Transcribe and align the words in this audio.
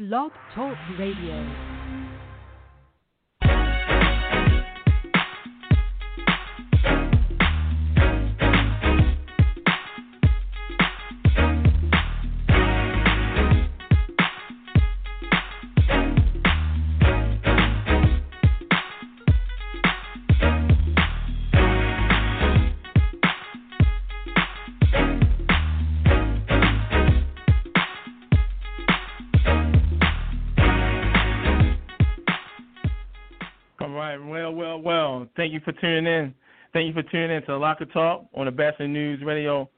Blog 0.00 0.32
Talk 0.54 0.78
Radio. 0.98 1.79
Thank 35.36 35.52
you 35.52 35.60
for 35.60 35.72
tuning 35.72 36.06
in. 36.06 36.34
Thank 36.72 36.86
you 36.86 36.92
for 36.92 37.08
tuning 37.10 37.36
in 37.36 37.42
to 37.44 37.56
Locker 37.56 37.84
Talk 37.86 38.26
on 38.34 38.46
the 38.46 38.52
Batchelor 38.52 38.88
News 38.88 39.20
Radio 39.24 39.68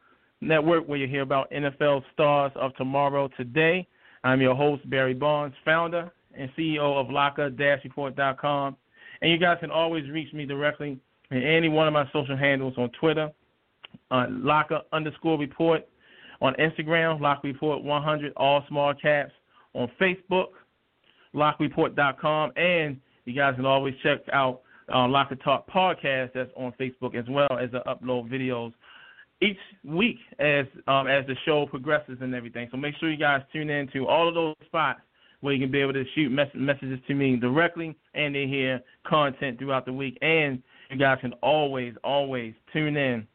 Network, 0.40 0.88
where 0.88 0.98
you 0.98 1.06
hear 1.06 1.22
about 1.22 1.50
NFL 1.50 2.02
stars 2.12 2.52
of 2.54 2.74
tomorrow. 2.76 3.28
Today, 3.36 3.86
I'm 4.24 4.40
your 4.40 4.54
host, 4.54 4.88
Barry 4.90 5.14
Barnes, 5.14 5.54
founder 5.64 6.12
and 6.36 6.50
CEO 6.56 7.00
of 7.00 7.10
Locker-Report.com. 7.10 8.76
And 9.20 9.30
you 9.30 9.38
guys 9.38 9.58
can 9.60 9.70
always 9.70 10.08
reach 10.10 10.32
me 10.32 10.46
directly 10.46 10.98
in 11.30 11.42
any 11.42 11.68
one 11.68 11.86
of 11.86 11.92
my 11.92 12.04
social 12.12 12.36
handles 12.36 12.74
on 12.76 12.90
Twitter, 13.00 13.30
uh, 14.10 14.26
Locker 14.30 14.80
underscore 14.92 15.38
report, 15.38 15.86
on 16.40 16.54
Instagram, 16.54 17.20
Locker 17.20 17.48
Report 17.48 17.82
100, 17.82 18.32
all 18.36 18.64
small 18.68 18.94
caps, 18.94 19.32
on 19.74 19.90
Facebook, 20.00 20.48
LockerReport.com, 21.34 22.52
and 22.56 23.00
you 23.24 23.34
guys 23.34 23.54
can 23.56 23.66
always 23.66 23.94
check 24.02 24.20
out 24.32 24.62
uh, 24.92 25.06
Locker 25.06 25.36
Talk 25.36 25.68
podcast 25.68 26.32
that's 26.34 26.50
on 26.56 26.72
Facebook 26.80 27.14
as 27.14 27.24
well 27.28 27.58
as 27.60 27.70
I 27.74 27.92
upload 27.92 28.30
videos 28.30 28.72
each 29.40 29.58
week 29.84 30.18
as 30.38 30.66
um, 30.86 31.06
as 31.06 31.26
the 31.26 31.34
show 31.44 31.66
progresses 31.66 32.18
and 32.20 32.34
everything. 32.34 32.68
So 32.70 32.76
make 32.76 32.94
sure 32.98 33.10
you 33.10 33.16
guys 33.16 33.42
tune 33.52 33.70
in 33.70 33.88
to 33.92 34.06
all 34.06 34.28
of 34.28 34.34
those 34.34 34.54
spots 34.66 35.00
where 35.40 35.52
you 35.52 35.60
can 35.60 35.70
be 35.70 35.80
able 35.80 35.92
to 35.92 36.04
shoot 36.14 36.30
mess- 36.30 36.48
messages 36.54 37.00
to 37.08 37.14
me 37.14 37.36
directly 37.36 37.96
and 38.14 38.32
to 38.32 38.46
hear 38.46 38.80
content 39.04 39.58
throughout 39.58 39.84
the 39.84 39.92
week. 39.92 40.16
And 40.22 40.62
you 40.90 40.98
guys 40.98 41.18
can 41.20 41.32
always, 41.42 41.94
always 42.04 42.54
tune 42.72 42.96
in 42.96 43.26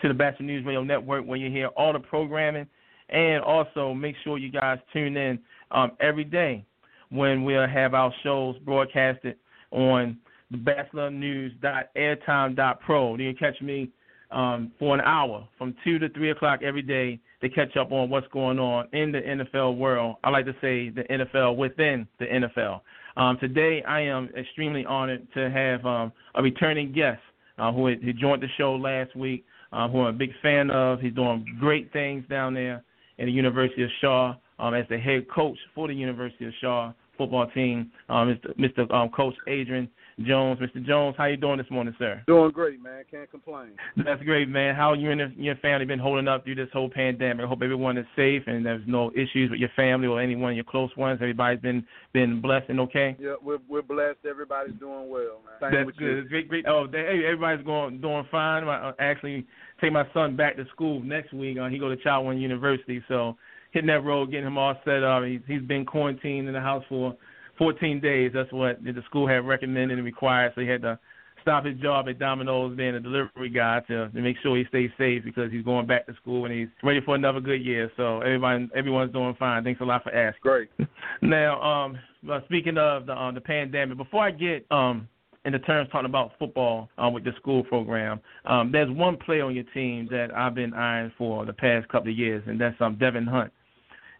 to 0.00 0.08
the 0.08 0.14
Batchelor 0.14 0.46
News 0.46 0.64
Radio 0.64 0.84
Network 0.84 1.26
where 1.26 1.38
you 1.38 1.50
hear 1.50 1.66
all 1.68 1.92
the 1.92 1.98
programming. 1.98 2.66
And 3.08 3.42
also 3.42 3.92
make 3.92 4.14
sure 4.22 4.38
you 4.38 4.52
guys 4.52 4.78
tune 4.92 5.16
in 5.16 5.40
um, 5.72 5.92
every 6.00 6.22
day 6.22 6.64
when 7.10 7.44
we'll 7.44 7.68
have 7.68 7.94
our 7.94 8.12
shows 8.22 8.56
broadcasted 8.64 9.36
on 9.70 10.18
the 10.50 10.58
batchelornews.airtime.pro. 10.58 13.16
You 13.16 13.34
can 13.34 13.52
catch 13.52 13.62
me 13.62 13.90
um, 14.30 14.72
for 14.78 14.94
an 14.94 15.00
hour 15.02 15.46
from 15.58 15.74
2 15.84 15.98
to 15.98 16.08
3 16.08 16.30
o'clock 16.30 16.60
every 16.62 16.82
day 16.82 17.20
to 17.42 17.48
catch 17.48 17.76
up 17.76 17.92
on 17.92 18.10
what's 18.10 18.26
going 18.28 18.58
on 18.58 18.88
in 18.92 19.12
the 19.12 19.20
NFL 19.20 19.76
world. 19.76 20.16
I 20.22 20.30
like 20.30 20.44
to 20.46 20.54
say 20.60 20.90
the 20.90 21.04
NFL 21.04 21.56
within 21.56 22.06
the 22.18 22.26
NFL. 22.26 22.80
Um, 23.16 23.38
today, 23.40 23.82
I 23.86 24.02
am 24.02 24.28
extremely 24.36 24.84
honored 24.84 25.26
to 25.34 25.50
have 25.50 25.84
um, 25.84 26.12
a 26.34 26.42
returning 26.42 26.92
guest 26.92 27.20
uh, 27.58 27.72
who, 27.72 27.88
who 27.88 28.12
joined 28.12 28.42
the 28.42 28.48
show 28.56 28.74
last 28.74 29.14
week, 29.16 29.44
uh, 29.72 29.88
who 29.88 30.02
I'm 30.02 30.14
a 30.14 30.18
big 30.18 30.30
fan 30.42 30.70
of. 30.70 31.00
He's 31.00 31.14
doing 31.14 31.44
great 31.58 31.92
things 31.92 32.24
down 32.28 32.54
there 32.54 32.84
at 33.18 33.26
the 33.26 33.32
University 33.32 33.82
of 33.82 33.90
Shaw 34.00 34.34
um, 34.58 34.74
as 34.74 34.86
the 34.88 34.98
head 34.98 35.28
coach 35.28 35.58
for 35.74 35.88
the 35.88 35.94
University 35.94 36.46
of 36.46 36.52
Shaw 36.60 36.92
football 37.20 37.46
team, 37.50 37.92
um, 38.08 38.34
Mr. 38.34 38.58
Mr. 38.58 38.94
Um, 38.94 39.10
coach 39.10 39.34
Adrian 39.46 39.90
Jones. 40.22 40.58
Mr. 40.58 40.84
Jones, 40.86 41.14
how 41.18 41.26
you 41.26 41.36
doing 41.36 41.58
this 41.58 41.70
morning, 41.70 41.94
sir? 41.98 42.22
Doing 42.26 42.50
great, 42.50 42.82
man. 42.82 43.04
Can't 43.10 43.30
complain. 43.30 43.72
That's 43.96 44.22
great, 44.22 44.48
man. 44.48 44.74
How 44.74 44.94
you 44.94 45.10
and 45.10 45.36
your 45.36 45.56
family 45.56 45.84
been 45.84 45.98
holding 45.98 46.28
up 46.28 46.44
through 46.44 46.54
this 46.54 46.68
whole 46.72 46.88
pandemic? 46.88 47.44
I 47.44 47.48
hope 47.48 47.60
everyone 47.62 47.98
is 47.98 48.06
safe 48.16 48.42
and 48.46 48.64
there's 48.64 48.82
no 48.86 49.10
issues 49.10 49.50
with 49.50 49.60
your 49.60 49.68
family 49.76 50.06
or 50.06 50.18
anyone 50.20 50.52
of 50.52 50.56
your 50.56 50.64
close 50.64 50.90
ones. 50.96 51.18
Everybody's 51.20 51.60
been 51.60 51.84
been 52.14 52.40
blessed 52.40 52.70
and 52.70 52.80
okay. 52.80 53.16
Yeah, 53.20 53.34
we're 53.42 53.58
we're 53.68 53.82
blessed. 53.82 54.18
Everybody's 54.28 54.74
doing 54.80 55.10
well, 55.10 55.40
man. 55.44 55.72
Same 55.72 55.84
That's 55.84 55.98
good. 55.98 56.28
Great, 56.30 56.48
great. 56.48 56.64
Oh, 56.66 56.86
they, 56.90 57.22
everybody's 57.26 57.64
going 57.66 58.00
doing 58.00 58.26
fine. 58.30 58.64
I 58.64 58.92
actually 58.98 59.46
take 59.80 59.92
my 59.92 60.04
son 60.14 60.36
back 60.36 60.56
to 60.56 60.64
school 60.72 61.02
next 61.02 61.34
week. 61.34 61.58
Uh, 61.58 61.68
he 61.68 61.78
go 61.78 61.90
to 61.90 61.96
Chalmers 61.96 62.40
University, 62.40 63.02
so 63.08 63.36
hitting 63.70 63.88
that 63.88 64.04
road, 64.04 64.30
getting 64.30 64.46
him 64.46 64.58
all 64.58 64.74
set 64.84 65.02
up. 65.02 65.24
He's 65.24 65.40
he's 65.46 65.62
been 65.62 65.84
quarantined 65.84 66.48
in 66.48 66.54
the 66.54 66.60
house 66.60 66.84
for 66.88 67.16
14 67.58 68.00
days. 68.00 68.32
That's 68.34 68.52
what 68.52 68.82
the 68.82 69.02
school 69.06 69.28
had 69.28 69.46
recommended 69.46 69.98
and 69.98 70.04
required. 70.04 70.52
So 70.54 70.62
he 70.62 70.66
had 70.66 70.82
to 70.82 70.98
stop 71.42 71.64
his 71.64 71.78
job 71.78 72.08
at 72.08 72.18
Domino's 72.18 72.76
being 72.76 72.94
a 72.94 73.00
delivery 73.00 73.50
guy 73.50 73.80
to, 73.88 74.08
to 74.08 74.20
make 74.20 74.36
sure 74.42 74.56
he 74.56 74.64
stays 74.68 74.90
safe 74.98 75.24
because 75.24 75.50
he's 75.50 75.64
going 75.64 75.86
back 75.86 76.06
to 76.06 76.14
school 76.14 76.44
and 76.46 76.54
he's 76.54 76.68
ready 76.82 77.00
for 77.04 77.14
another 77.14 77.40
good 77.40 77.64
year. 77.64 77.90
So 77.96 78.20
everybody, 78.20 78.68
everyone's 78.74 79.12
doing 79.12 79.34
fine. 79.38 79.64
Thanks 79.64 79.80
a 79.80 79.84
lot 79.84 80.02
for 80.02 80.14
asking. 80.14 80.40
Great. 80.42 80.68
now, 81.22 81.60
um, 81.60 81.98
well, 82.24 82.42
speaking 82.46 82.78
of 82.78 83.06
the 83.06 83.14
um, 83.16 83.34
the 83.34 83.40
pandemic, 83.40 83.96
before 83.96 84.24
I 84.24 84.30
get 84.30 84.66
um 84.70 85.08
in 85.46 85.52
the 85.52 85.58
terms 85.60 85.88
talking 85.90 86.06
about 86.06 86.32
football 86.38 86.90
um, 86.98 87.14
with 87.14 87.24
the 87.24 87.32
school 87.36 87.64
program, 87.64 88.20
um, 88.44 88.70
there's 88.70 88.90
one 88.90 89.16
player 89.16 89.44
on 89.44 89.54
your 89.54 89.64
team 89.72 90.06
that 90.10 90.28
I've 90.34 90.54
been 90.54 90.74
eyeing 90.74 91.12
for 91.16 91.46
the 91.46 91.52
past 91.52 91.88
couple 91.88 92.10
of 92.10 92.18
years, 92.18 92.42
and 92.46 92.60
that's 92.60 92.76
um 92.80 92.96
Devin 92.96 93.26
Hunt 93.26 93.52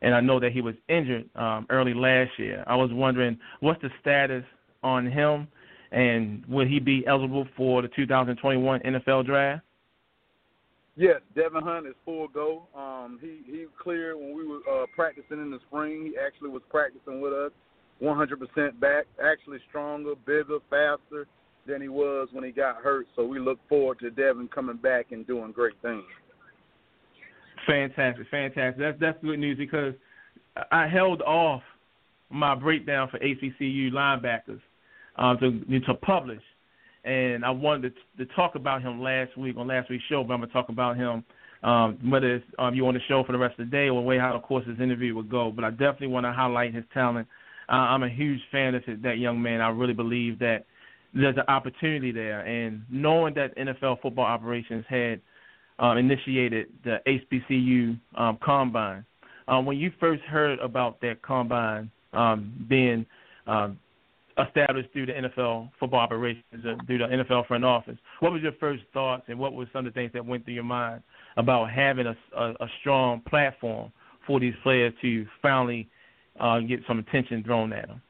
and 0.03 0.15
I 0.15 0.21
know 0.21 0.41
that 0.41 0.53
he 0.53 0.61
was 0.61 0.75
injured 0.88 1.28
um, 1.37 1.66
early 1.71 1.94
last 1.94 2.31
year. 2.38 2.65
I 2.66 2.77
was 2.77 2.91
wondering 2.93 3.38
what's 3.61 3.83
the 3.83 3.91
status 4.00 4.44
on 4.83 5.11
him, 5.11 5.49
and 5.93 6.44
will 6.47 6.66
he 6.66 6.78
be 6.78 7.05
eligible 7.06 7.47
for 7.56 7.83
the 7.83 7.88
2021 7.88 8.81
NFL 8.81 9.27
Draft? 9.27 9.65
Yes, 10.97 11.21
Devin 11.34 11.62
Hunt 11.62 11.87
is 11.87 11.94
full 12.05 12.28
go. 12.28 12.66
Um, 12.77 13.19
he 13.22 13.41
he 13.50 13.66
cleared 13.83 14.16
when 14.16 14.37
we 14.37 14.47
were 14.47 14.60
uh, 14.71 14.87
practicing 14.94 15.41
in 15.41 15.50
the 15.50 15.59
spring. 15.69 16.05
He 16.05 16.19
actually 16.19 16.50
was 16.50 16.62
practicing 16.69 17.21
with 17.21 17.33
us, 17.33 17.53
100% 18.03 18.81
back, 18.81 19.06
actually 19.22 19.59
stronger, 19.69 20.15
bigger, 20.27 20.59
faster 20.69 21.27
than 21.66 21.81
he 21.81 21.89
was 21.89 22.28
when 22.33 22.44
he 22.44 22.50
got 22.50 22.77
hurt. 22.77 23.06
So 23.16 23.25
we 23.25 23.39
look 23.39 23.59
forward 23.69 23.99
to 24.00 24.10
Devin 24.10 24.49
coming 24.49 24.77
back 24.77 25.06
and 25.12 25.27
doing 25.27 25.53
great 25.53 25.75
things. 25.81 26.05
Fantastic, 27.71 28.27
fantastic. 28.31 28.79
That's 28.79 29.01
that's 29.01 29.19
good 29.23 29.39
news 29.39 29.57
because 29.57 29.95
I 30.73 30.89
held 30.89 31.23
off 31.23 31.63
my 32.29 32.55
breakdown 32.55 33.09
for 33.11 33.19
HBCU 33.19 33.93
linebackers 33.93 34.61
uh, 35.17 35.37
to 35.37 35.81
to 35.87 35.95
publish, 35.95 36.43
and 37.05 37.45
I 37.45 37.51
wanted 37.51 37.95
to, 37.95 38.25
to 38.25 38.35
talk 38.35 38.57
about 38.57 38.83
him 38.83 39.01
last 39.01 39.37
week 39.39 39.57
on 39.57 39.69
last 39.69 39.89
week's 39.89 40.05
show. 40.09 40.25
But 40.25 40.35
I'm 40.35 40.41
gonna 40.41 40.53
talk 40.53 40.69
about 40.69 40.97
him 40.97 41.25
um, 41.63 41.99
whether 42.11 42.37
it's 42.37 42.45
um, 42.59 42.75
you 42.75 42.87
on 42.87 42.95
the 42.95 43.01
show 43.09 43.23
for 43.25 43.33
the 43.33 43.39
rest 43.39 43.59
of 43.59 43.67
the 43.67 43.71
day 43.71 43.89
or 43.89 44.03
way 44.03 44.19
how 44.19 44.35
of 44.35 44.43
course 44.43 44.67
his 44.67 44.81
interview 44.81 45.15
would 45.15 45.31
go. 45.31 45.51
But 45.51 45.65
I 45.65 45.71
definitely 45.71 46.09
want 46.09 46.27
to 46.27 46.33
highlight 46.33 46.75
his 46.75 46.85
talent. 46.93 47.29
Uh, 47.69 47.73
I'm 47.73 48.03
a 48.03 48.09
huge 48.09 48.41
fan 48.51 48.75
of 48.75 48.84
his, 48.84 49.01
that 49.03 49.19
young 49.19 49.41
man. 49.41 49.61
I 49.61 49.69
really 49.69 49.93
believe 49.93 50.39
that 50.41 50.65
there's 51.15 51.37
an 51.37 51.45
opportunity 51.49 52.13
there, 52.13 52.41
and 52.41 52.83
knowing 52.91 53.34
that 53.34 53.57
NFL 53.57 54.01
football 54.01 54.25
operations 54.25 54.84
had 54.89 55.21
um, 55.80 55.98
initiated 55.98 56.68
the 56.84 56.98
HBCU 57.06 57.98
um, 58.16 58.38
combine. 58.42 59.04
Um, 59.48 59.66
when 59.66 59.78
you 59.78 59.91
first 59.98 60.22
heard 60.22 60.59
about 60.60 61.00
that 61.00 61.22
combine 61.22 61.91
um, 62.12 62.66
being 62.68 63.04
um, 63.47 63.78
established 64.47 64.91
through 64.92 65.06
the 65.06 65.12
NFL 65.12 65.71
football 65.80 66.00
operations, 66.00 66.44
uh, 66.54 66.74
through 66.86 66.98
the 66.98 67.04
NFL 67.04 67.48
front 67.48 67.65
office, 67.65 67.97
what 68.21 68.32
was 68.32 68.42
your 68.42 68.53
first 68.60 68.82
thoughts, 68.92 69.24
and 69.28 69.38
what 69.38 69.54
were 69.54 69.66
some 69.72 69.86
of 69.86 69.92
the 69.92 69.98
things 69.98 70.12
that 70.12 70.24
went 70.24 70.44
through 70.44 70.54
your 70.54 70.62
mind 70.62 71.03
about 71.36 71.71
having 71.71 72.06
a, 72.06 72.16
a, 72.36 72.50
a 72.50 72.66
strong 72.80 73.22
platform 73.28 73.91
for 74.27 74.38
these 74.38 74.54
players 74.62 74.92
to 75.00 75.27
finally 75.41 75.88
uh, 76.38 76.60
get 76.60 76.80
some 76.86 76.98
attention 76.98 77.42
thrown 77.42 77.72
at 77.72 77.88
them? 77.88 78.03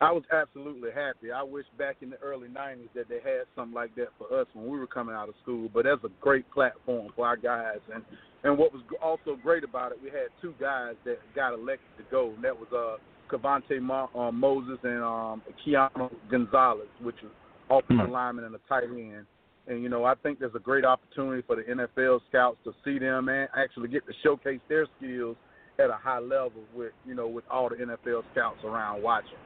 I 0.00 0.12
was 0.12 0.22
absolutely 0.32 0.90
happy. 0.94 1.32
I 1.32 1.42
wish 1.42 1.66
back 1.76 1.96
in 2.02 2.10
the 2.10 2.18
early 2.18 2.46
'90s 2.48 2.88
that 2.94 3.08
they 3.08 3.16
had 3.16 3.46
something 3.56 3.74
like 3.74 3.94
that 3.96 4.08
for 4.16 4.40
us 4.40 4.46
when 4.54 4.70
we 4.70 4.78
were 4.78 4.86
coming 4.86 5.14
out 5.14 5.28
of 5.28 5.34
school. 5.42 5.68
But 5.72 5.84
that's 5.84 6.04
a 6.04 6.10
great 6.20 6.48
platform 6.52 7.08
for 7.16 7.26
our 7.26 7.36
guys. 7.36 7.78
And 7.92 8.04
and 8.44 8.56
what 8.56 8.72
was 8.72 8.82
also 9.02 9.36
great 9.42 9.64
about 9.64 9.90
it, 9.90 9.98
we 10.02 10.10
had 10.10 10.28
two 10.40 10.54
guys 10.60 10.94
that 11.04 11.18
got 11.34 11.52
elected 11.52 11.88
to 11.98 12.04
go, 12.10 12.32
and 12.34 12.44
that 12.44 12.56
was 12.56 12.68
uh 12.72 12.98
Cavante 13.34 13.80
Mo- 13.80 14.10
uh, 14.14 14.30
Moses 14.30 14.78
and 14.84 15.02
um 15.02 15.42
Keanu 15.66 16.10
Gonzalez, 16.30 16.86
which 17.02 17.16
is 17.16 17.30
offensive 17.68 18.04
mm-hmm. 18.04 18.12
lineman 18.12 18.44
and 18.44 18.54
a 18.54 18.60
tight 18.68 18.84
end. 18.84 19.26
And 19.66 19.82
you 19.82 19.88
know, 19.88 20.04
I 20.04 20.14
think 20.14 20.38
there's 20.38 20.54
a 20.54 20.60
great 20.60 20.84
opportunity 20.84 21.42
for 21.44 21.56
the 21.56 21.62
NFL 21.62 22.20
scouts 22.28 22.58
to 22.64 22.72
see 22.84 23.00
them 23.00 23.28
and 23.28 23.48
actually 23.56 23.88
get 23.88 24.06
to 24.06 24.12
showcase 24.22 24.60
their 24.68 24.86
skills 24.96 25.36
at 25.80 25.90
a 25.90 25.98
high 26.00 26.20
level 26.20 26.62
with 26.72 26.92
you 27.04 27.16
know 27.16 27.26
with 27.26 27.44
all 27.50 27.68
the 27.68 27.74
NFL 27.74 28.22
scouts 28.32 28.58
around 28.64 29.02
watching. 29.02 29.38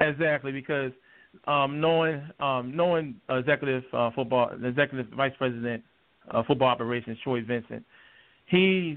Exactly, 0.00 0.52
because 0.52 0.92
um, 1.46 1.80
knowing 1.80 2.22
um, 2.40 2.74
knowing 2.74 3.16
executive 3.28 3.84
uh, 3.92 4.10
football, 4.14 4.50
executive 4.64 5.06
vice 5.08 5.32
president 5.38 5.82
of 6.30 6.46
football 6.46 6.68
operations, 6.68 7.18
Troy 7.22 7.42
Vincent, 7.44 7.84
he's 8.46 8.96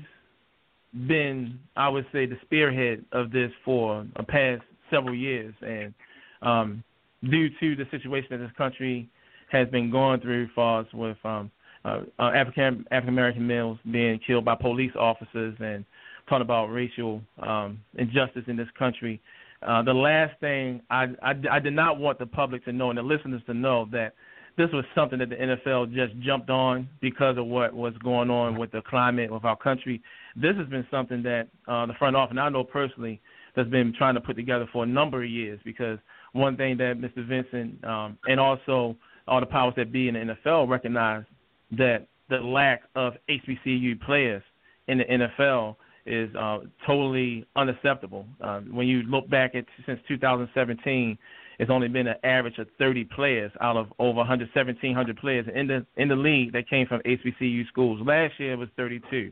been, 1.08 1.60
I 1.76 1.90
would 1.90 2.06
say, 2.12 2.26
the 2.26 2.38
spearhead 2.44 3.04
of 3.12 3.32
this 3.32 3.52
for 3.66 4.06
the 4.16 4.24
past 4.24 4.64
several 4.90 5.16
years, 5.16 5.54
and 5.62 5.94
um, 6.42 6.84
due 7.30 7.50
to 7.60 7.76
the 7.76 7.86
situation 7.92 8.28
that 8.32 8.38
this 8.38 8.52
country 8.58 9.10
has 9.52 9.68
been 9.70 9.92
going 9.92 10.20
through, 10.22 10.50
far 10.56 10.86
with 10.94 11.18
um, 11.24 11.52
uh, 11.86 12.02
uh, 12.20 12.32
African 12.36 12.86
African 12.92 13.10
American 13.14 13.48
males 13.48 13.78
being 13.92 14.20
killed 14.26 14.46
by 14.46 14.56
police 14.56 14.92
officers, 14.98 15.56
and 15.60 15.86
talking 16.28 16.42
about 16.42 16.68
racial 16.68 17.22
um, 17.42 17.80
injustice 17.98 18.44
in 18.48 18.56
this 18.56 18.68
country 18.78 19.22
uh, 19.62 19.82
the 19.82 19.94
last 19.94 20.40
thing 20.40 20.82
I, 20.90 21.06
I, 21.22 21.34
I 21.52 21.60
did 21.60 21.74
not 21.74 21.98
want 21.98 22.20
the 22.20 22.26
public 22.26 22.64
to 22.66 22.72
know 22.72 22.90
and 22.90 22.98
the 22.98 23.04
listeners 23.04 23.42
to 23.48 23.54
know 23.54 23.88
that 23.92 24.14
this 24.58 24.70
was 24.74 24.86
something 24.96 25.20
that 25.20 25.30
the 25.30 25.36
NFL 25.36 25.94
just 25.94 26.20
jumped 26.26 26.50
on 26.50 26.88
because 27.00 27.38
of 27.38 27.46
what 27.46 27.74
was 27.74 27.94
going 28.04 28.30
on 28.30 28.58
with 28.58 28.72
the 28.72 28.82
climate 28.82 29.32
of 29.32 29.46
our 29.46 29.56
country. 29.56 30.02
This 30.36 30.56
has 30.58 30.68
been 30.68 30.86
something 30.90 31.22
that 31.24 31.48
uh, 31.68 31.86
the 31.86 31.94
front 31.94 32.16
office, 32.16 32.32
and 32.32 32.40
I 32.40 32.50
know 32.50 32.64
personally, 32.64 33.22
that's 33.56 33.70
been 33.70 33.94
trying 33.98 34.16
to 34.16 34.22
put 34.22 34.36
together 34.36 34.68
for 34.72 34.84
a 34.84 34.88
number 34.88 35.24
of 35.24 35.30
years. 35.30 35.60
Because 35.64 36.00
one 36.34 36.58
thing 36.58 36.78
that 36.78 36.98
Mr. 36.98 37.28
Vincent 37.28 37.84
um, 37.84 38.18
and 38.26 38.40
also 38.40 38.96
all 39.28 39.40
the 39.40 39.46
powers 39.46 39.74
that 39.78 39.92
be 39.92 40.08
in 40.08 40.16
the 40.16 40.36
NFL 40.44 40.68
recognize 40.68 41.24
that 41.72 42.08
the 42.30 42.38
lack 42.38 42.82
of 42.96 43.14
HBCU 43.30 44.02
players 44.02 44.44
in 44.88 45.00
the 45.00 45.04
NFL 45.06 45.76
is 46.08 46.34
uh, 46.36 46.60
totally 46.86 47.46
unacceptable. 47.56 48.26
Uh, 48.42 48.62
when 48.62 48.88
you 48.88 49.04
look 49.04 49.30
back 49.30 49.56
at 49.56 49.66
since 49.86 50.00
2017, 50.08 51.18
it's 51.60 51.72
only 51.72 51.88
been 51.88 52.08
an 52.08 52.16
average 52.24 52.58
of 52.60 52.68
30 52.78 53.06
players 53.06 53.52
out 53.62 53.78
of 53.78 53.88
over 54.00 54.18
100, 54.18 54.50
1,700 54.54 55.18
players 55.18 55.46
in 55.54 55.68
the 55.68 55.86
in 55.96 56.08
the 56.08 56.16
league 56.16 56.54
that 56.54 56.70
came 56.70 56.88
from 56.88 57.02
HBCU 57.02 57.68
schools. 57.68 58.00
Last 58.06 58.40
year 58.40 58.54
it 58.54 58.58
was 58.58 58.70
32, 58.78 59.32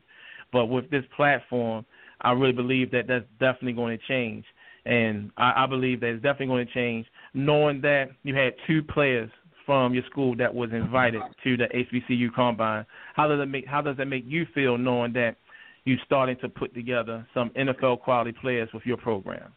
but 0.51 0.65
with 0.65 0.89
this 0.89 1.03
platform, 1.15 1.85
I 2.21 2.31
really 2.31 2.53
believe 2.53 2.91
that 2.91 3.07
that's 3.07 3.25
definitely 3.39 3.73
going 3.73 3.97
to 3.97 4.03
change, 4.07 4.45
and 4.85 5.31
I, 5.37 5.63
I 5.63 5.65
believe 5.67 5.99
that 5.99 6.07
it's 6.07 6.23
definitely 6.23 6.47
going 6.47 6.67
to 6.67 6.73
change. 6.73 7.05
Knowing 7.33 7.81
that 7.81 8.09
you 8.23 8.35
had 8.35 8.53
two 8.65 8.81
players 8.81 9.29
from 9.65 9.93
your 9.93 10.03
school 10.09 10.35
that 10.37 10.53
was 10.53 10.69
invited 10.71 11.21
to 11.43 11.57
the 11.57 11.65
HBCU 11.65 12.33
combine, 12.33 12.85
how 13.15 13.27
does 13.27 13.39
it 13.39 13.47
make 13.47 13.67
how 13.67 13.81
does 13.81 13.97
that 13.97 14.05
make 14.05 14.23
you 14.25 14.47
feel 14.55 14.77
knowing 14.77 15.13
that 15.13 15.35
you 15.85 15.97
starting 16.05 16.37
to 16.41 16.49
put 16.49 16.73
together 16.73 17.25
some 17.33 17.51
NFL 17.51 18.01
quality 18.01 18.33
players 18.33 18.69
with 18.73 18.83
your 18.85 18.97
program? 18.97 19.53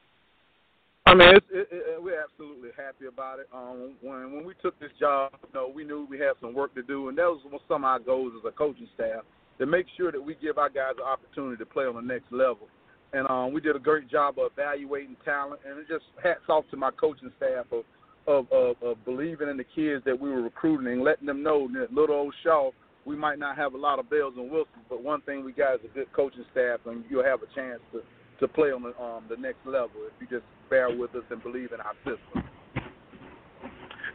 I 1.06 1.14
mean, 1.14 1.36
it's, 1.36 1.46
it, 1.50 1.68
it, 1.70 2.02
we're 2.02 2.22
absolutely 2.22 2.68
happy 2.76 3.06
about 3.06 3.38
it. 3.38 3.48
Um, 3.52 3.94
when 4.02 4.30
when 4.30 4.44
we 4.44 4.52
took 4.60 4.78
this 4.78 4.90
job, 5.00 5.32
you 5.42 5.48
know, 5.54 5.72
we 5.74 5.82
knew 5.82 6.06
we 6.08 6.18
had 6.18 6.32
some 6.38 6.52
work 6.52 6.74
to 6.74 6.82
do, 6.82 7.08
and 7.08 7.16
that 7.16 7.24
was 7.24 7.40
some 7.66 7.82
of 7.82 7.88
our 7.88 7.98
goals 7.98 8.34
as 8.38 8.44
a 8.46 8.52
coaching 8.52 8.88
staff 8.94 9.22
to 9.58 9.64
make 9.64 9.86
sure 9.96 10.12
that 10.12 10.20
we 10.22 10.34
give 10.34 10.58
our 10.58 10.68
guys 10.68 10.92
an 10.98 11.04
opportunity 11.04 11.56
to 11.56 11.66
play 11.66 11.84
on 11.84 11.94
the 11.94 12.02
next 12.02 12.30
level. 12.30 12.68
And 13.14 13.26
um, 13.30 13.54
we 13.54 13.62
did 13.62 13.74
a 13.74 13.78
great 13.78 14.10
job 14.10 14.38
of 14.38 14.52
evaluating 14.52 15.16
talent, 15.24 15.62
and 15.66 15.78
it 15.78 15.88
just 15.88 16.04
hats 16.22 16.44
off 16.50 16.64
to 16.70 16.76
my 16.76 16.90
coaching 16.90 17.32
staff 17.38 17.64
of 17.72 17.84
of, 18.26 18.46
of, 18.52 18.76
of 18.82 19.02
believing 19.06 19.48
in 19.48 19.56
the 19.56 19.64
kids 19.64 20.04
that 20.04 20.20
we 20.20 20.28
were 20.28 20.42
recruiting 20.42 20.92
and 20.92 21.02
letting 21.02 21.24
them 21.24 21.42
know 21.42 21.66
that 21.72 21.94
little 21.94 22.14
old 22.14 22.34
Shaw 22.44 22.70
we 23.08 23.16
might 23.16 23.38
not 23.38 23.56
have 23.56 23.72
a 23.72 23.78
lot 23.78 23.98
of 23.98 24.10
bells 24.10 24.34
and 24.36 24.50
whistles, 24.50 24.68
but 24.90 25.02
one 25.02 25.22
thing 25.22 25.42
we 25.42 25.52
got 25.52 25.76
is 25.76 25.80
a 25.90 25.94
good 25.94 26.12
coaching 26.12 26.44
staff, 26.52 26.80
and 26.84 27.02
you'll 27.08 27.24
have 27.24 27.40
a 27.42 27.54
chance 27.54 27.80
to 27.92 28.02
to 28.40 28.46
play 28.46 28.68
on 28.68 28.82
the 28.82 29.02
um, 29.02 29.24
the 29.28 29.36
next 29.36 29.58
level 29.64 29.90
if 30.06 30.12
you 30.20 30.26
just 30.28 30.46
bear 30.70 30.94
with 30.94 31.12
us 31.14 31.24
and 31.30 31.42
believe 31.42 31.72
in 31.72 31.80
our 31.80 31.94
system. 32.04 32.44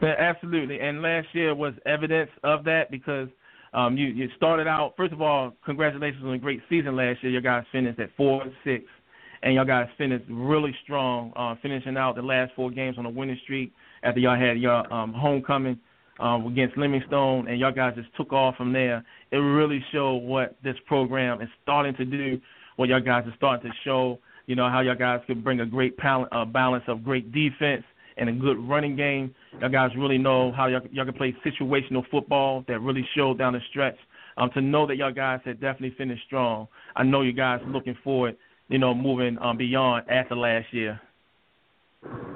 Yeah, 0.00 0.14
absolutely, 0.18 0.80
and 0.80 1.02
last 1.02 1.26
year 1.32 1.54
was 1.54 1.74
evidence 1.84 2.30
of 2.44 2.64
that 2.64 2.90
because 2.90 3.28
um, 3.74 3.96
you 3.96 4.06
you 4.06 4.28
started 4.36 4.68
out. 4.68 4.94
First 4.96 5.12
of 5.12 5.20
all, 5.20 5.52
congratulations 5.64 6.24
on 6.24 6.32
a 6.32 6.38
great 6.38 6.60
season 6.68 6.94
last 6.94 7.22
year. 7.22 7.32
Your 7.32 7.42
guys 7.42 7.64
finished 7.72 7.98
at 7.98 8.10
four 8.16 8.42
and 8.42 8.52
six, 8.62 8.84
and 9.42 9.54
your 9.54 9.64
guys 9.64 9.88
finished 9.98 10.24
really 10.30 10.74
strong, 10.84 11.32
uh, 11.34 11.56
finishing 11.60 11.96
out 11.96 12.14
the 12.14 12.22
last 12.22 12.52
four 12.54 12.70
games 12.70 12.96
on 12.96 13.06
a 13.06 13.10
winning 13.10 13.38
streak 13.42 13.72
after 14.04 14.20
y'all 14.20 14.38
had 14.38 14.58
your 14.58 14.90
um, 14.92 15.12
homecoming 15.12 15.78
um, 16.20 16.46
against 16.46 16.76
Livingstone, 16.76 17.48
and 17.48 17.58
y'all 17.58 17.72
guys 17.72 17.94
just 17.96 18.08
took 18.16 18.32
off 18.32 18.56
from 18.56 18.72
there. 18.72 19.04
It 19.30 19.36
really 19.36 19.84
showed 19.92 20.18
what 20.18 20.56
this 20.62 20.76
program 20.86 21.40
is 21.40 21.48
starting 21.62 21.94
to 21.96 22.04
do. 22.04 22.40
What 22.76 22.88
y'all 22.88 23.00
guys 23.00 23.24
are 23.26 23.34
starting 23.36 23.70
to 23.70 23.76
show, 23.84 24.18
you 24.46 24.56
know, 24.56 24.68
how 24.68 24.80
y'all 24.80 24.96
guys 24.96 25.20
can 25.26 25.40
bring 25.40 25.60
a 25.60 25.66
great 25.66 25.96
pal- 25.96 26.28
uh, 26.32 26.44
balance 26.44 26.84
of 26.88 27.04
great 27.04 27.32
defense 27.32 27.84
and 28.16 28.28
a 28.28 28.32
good 28.32 28.58
running 28.58 28.96
game. 28.96 29.34
Y'all 29.60 29.70
guys 29.70 29.90
really 29.96 30.18
know 30.18 30.52
how 30.52 30.66
y'all, 30.66 30.80
y'all 30.92 31.04
can 31.04 31.14
play 31.14 31.34
situational 31.44 32.08
football 32.10 32.64
that 32.68 32.80
really 32.80 33.06
showed 33.16 33.38
down 33.38 33.52
the 33.52 33.60
stretch. 33.70 33.96
Um, 34.36 34.50
to 34.54 34.60
know 34.60 34.84
that 34.88 34.96
y'all 34.96 35.12
guys 35.12 35.40
had 35.44 35.60
definitely 35.60 35.94
finished 35.96 36.24
strong. 36.26 36.66
I 36.96 37.04
know 37.04 37.22
you 37.22 37.32
guys 37.32 37.60
are 37.64 37.70
looking 37.70 37.96
forward, 38.02 38.36
you 38.68 38.78
know, 38.78 38.92
moving 38.92 39.38
um, 39.40 39.56
beyond 39.56 40.10
after 40.10 40.34
last 40.34 40.66
year. 40.72 41.00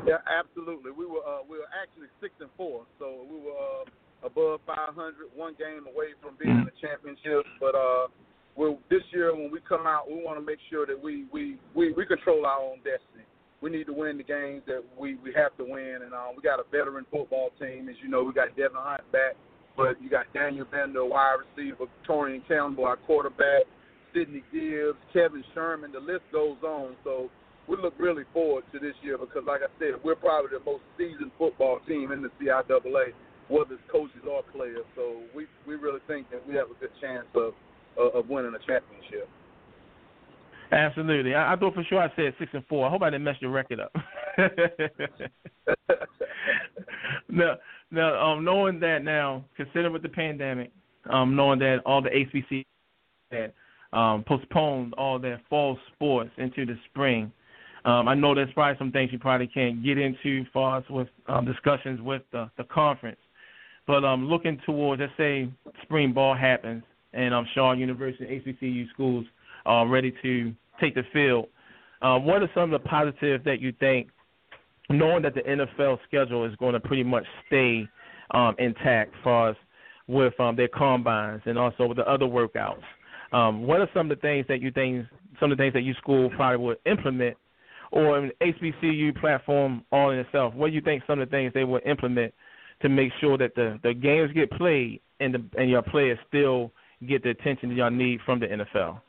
Yeah, 0.07 0.25
absolutely. 0.25 0.91
We 0.91 1.05
were 1.05 1.21
uh, 1.21 1.45
we 1.45 1.59
were 1.59 1.69
actually 1.77 2.09
six 2.21 2.33
and 2.41 2.49
four, 2.57 2.87
so 2.99 3.29
we 3.29 3.37
were 3.37 3.85
uh, 3.85 4.27
above 4.27 4.61
500, 4.67 4.97
one 5.37 5.55
game 5.59 5.85
away 5.85 6.17
from 6.23 6.35
being 6.41 6.65
in 6.65 6.65
the 6.65 6.77
championship. 6.81 7.45
But 7.61 7.75
uh, 7.75 8.09
we'll, 8.57 8.79
this 8.89 9.03
year 9.13 9.35
when 9.35 9.51
we 9.51 9.61
come 9.69 9.87
out, 9.87 10.09
we 10.09 10.23
want 10.25 10.39
to 10.41 10.45
make 10.45 10.59
sure 10.71 10.87
that 10.87 10.97
we, 10.97 11.27
we 11.33 11.59
we 11.75 11.93
we 11.93 12.07
control 12.07 12.47
our 12.47 12.61
own 12.61 12.79
destiny. 12.79 13.29
We 13.61 13.71
need 13.71 13.85
to 13.85 13.93
win 13.93 14.17
the 14.17 14.25
games 14.25 14.63
that 14.67 14.83
we 14.97 15.17
we 15.17 15.33
have 15.37 15.57
to 15.59 15.65
win, 15.65 16.01
and 16.05 16.15
uh, 16.15 16.33
we 16.35 16.43
got 16.43 16.61
a 16.61 16.65
veteran 16.71 17.05
football 17.11 17.51
team. 17.61 17.89
As 17.89 17.97
you 18.03 18.09
know, 18.09 18.23
we 18.23 18.33
got 18.33 18.57
Devin 18.57 18.81
Hunt 18.81 19.05
back, 19.13 19.37
but 19.77 20.01
you 20.01 20.09
got 20.09 20.25
Daniel 20.33 20.67
Bender, 20.71 21.05
wide 21.05 21.37
receiver, 21.45 21.85
Torian 22.09 22.47
Campbell, 22.49 22.87
our 22.87 22.97
quarterback, 22.97 23.69
Sidney 24.15 24.43
Gibbs, 24.53 24.99
Kevin 25.13 25.45
Sherman. 25.55 25.93
The 25.93 26.01
list 26.01 26.25
goes 26.33 26.57
on. 26.63 26.97
So 27.05 27.31
we 27.69 27.77
look 27.77 27.95
really 27.99 28.25
forward 28.33 28.65
to 28.73 28.79
this 28.79 28.95
year 29.03 29.19
because, 29.19 29.43
like 29.47 29.61
I 29.61 29.69
said, 29.79 30.03
we're 30.03 30.17
probably 30.17 30.51
the 30.59 30.65
most 30.65 30.83
seasoned 30.97 31.31
football 31.39 31.81
team 31.87 32.13
in 32.13 32.23
the 32.23 32.31
CIAA, 32.41 33.13
whether 33.49 33.75
it's 33.75 33.83
coaches 33.93 34.23
or 34.29 34.43
players. 34.55 34.85
So 34.97 35.21
we 35.35 35.47
we 35.67 35.75
really 35.77 36.01
think 36.07 36.31
that 36.31 36.47
we 36.49 36.55
have 36.55 36.71
a 36.71 36.81
good 36.81 36.91
chance 37.01 37.27
of 37.35 37.53
of 37.99 38.29
winning 38.29 38.55
a 38.55 38.59
championship. 38.67 39.29
Absolutely, 40.73 41.35
I, 41.35 41.55
I 41.55 41.57
thought 41.57 41.75
for 41.75 41.85
sure 41.85 42.01
I 42.01 42.15
said 42.17 42.35
six 42.39 42.51
and 42.55 42.65
four. 42.67 42.87
I 42.87 42.91
hope 42.91 43.03
I 43.03 43.11
didn't 43.11 43.25
mess 43.25 43.37
your 43.41 43.51
record 43.51 43.81
up. 43.81 43.93
now, 47.29 47.57
now, 47.91 48.33
um, 48.33 48.45
knowing 48.45 48.79
that 48.81 49.03
now, 49.03 49.45
considering 49.57 49.93
with 49.93 50.03
the 50.03 50.09
pandemic, 50.09 50.71
um, 51.11 51.35
knowing 51.35 51.59
that 51.61 51.79
all 51.87 52.03
the 52.03 52.11
HBC 52.11 52.65
that 53.31 53.55
um, 53.97 54.25
postponed 54.27 54.95
all 54.95 55.19
their 55.19 55.41
fall 55.49 55.79
sports 55.95 56.31
into 56.37 56.67
the 56.67 56.77
spring, 56.91 57.33
um, 57.85 58.09
I 58.09 58.15
know 58.15 58.35
there's 58.35 58.53
probably 58.53 58.79
some 58.79 58.93
things 58.93 59.13
you 59.13 59.19
probably 59.19 59.47
can't 59.47 59.85
get 59.85 59.99
into 59.99 60.45
far 60.53 60.79
as 60.79 60.85
with 60.91 61.09
um, 61.27 61.45
discussions 61.45 62.01
with 62.01 62.23
the, 62.33 62.51
the 62.57 62.65
conference. 62.65 63.19
But 63.87 64.05
um, 64.05 64.29
looking 64.29 64.61
towards, 64.67 65.01
let's 65.01 65.13
say, 65.17 65.49
spring 65.83 66.13
ball 66.13 66.35
happens, 66.35 66.83
and 67.15 67.33
um, 67.33 67.47
Shaw 67.55 67.73
University, 67.73 68.43
HBCU 68.45 68.91
schools 68.91 69.25
are 69.65 69.89
ready 69.89 70.13
to 70.23 70.53
take 70.81 70.95
the 70.95 71.03
field. 71.13 71.47
Uh, 72.03 72.19
what 72.19 72.43
are 72.43 72.51
some 72.55 72.73
of 72.73 72.83
the 72.83 72.89
positives 72.89 73.45
that 73.45 73.61
you 73.61 73.73
think, 73.81 74.09
knowing 74.91 75.23
that 75.23 75.35
the 75.35 75.41
NFL 75.41 75.99
schedule 76.07 76.45
is 76.45 76.55
going 76.57 76.75
to 76.75 76.81
pretty 76.81 77.03
much 77.03 77.25
stay 77.47 77.89
um, 78.33 78.55
intact 78.59 79.15
far 79.25 79.51
as 79.51 79.57
with 80.07 80.39
um, 80.39 80.55
their 80.55 80.69
combines 80.69 81.43
and 81.47 81.59
also 81.59 81.87
with 81.87 81.97
the 81.97 82.09
other 82.09 82.27
workouts? 82.27 82.83
Um, 83.33 83.67
what 83.67 83.81
are 83.81 83.89
some 83.95 84.11
of 84.11 84.19
the 84.19 84.21
things 84.21 84.47
that 84.49 84.61
you 84.61 84.71
think, 84.71 85.07
some 85.41 85.51
of 85.51 85.59
the 85.59 85.63
things 85.63 85.75
that 85.75 85.83
you 85.83 85.95
school 85.95 86.31
probably 86.31 86.65
would 86.65 86.79
implement 86.87 87.37
or 87.91 88.19
an 88.19 88.31
HBCU 88.41 89.19
platform 89.21 89.85
all 89.93 90.11
in 90.11 90.19
itself? 90.19 90.55
What 90.55 90.69
do 90.69 90.75
you 90.75 90.81
think 90.81 91.03
some 91.07 91.21
of 91.21 91.29
the 91.29 91.31
things 91.31 91.53
they 91.55 91.65
will 91.65 91.81
implement 91.87 92.35
to 92.83 92.89
make 92.89 93.11
sure 93.21 93.39
that 93.39 93.55
the, 93.55 93.79
the 93.83 93.95
games 93.95 94.31
get 94.33 94.51
played 94.53 95.01
and 95.21 95.35
the 95.35 95.45
and 95.57 95.69
your 95.69 95.83
players 95.83 96.19
still 96.29 96.71
get 97.09 97.23
the 97.23 97.31
attention 97.31 97.71
that 97.71 97.75
y'all 97.75 97.91
need 97.91 98.21
from 98.25 98.41
the 98.41 98.47
NFL? 98.47 99.01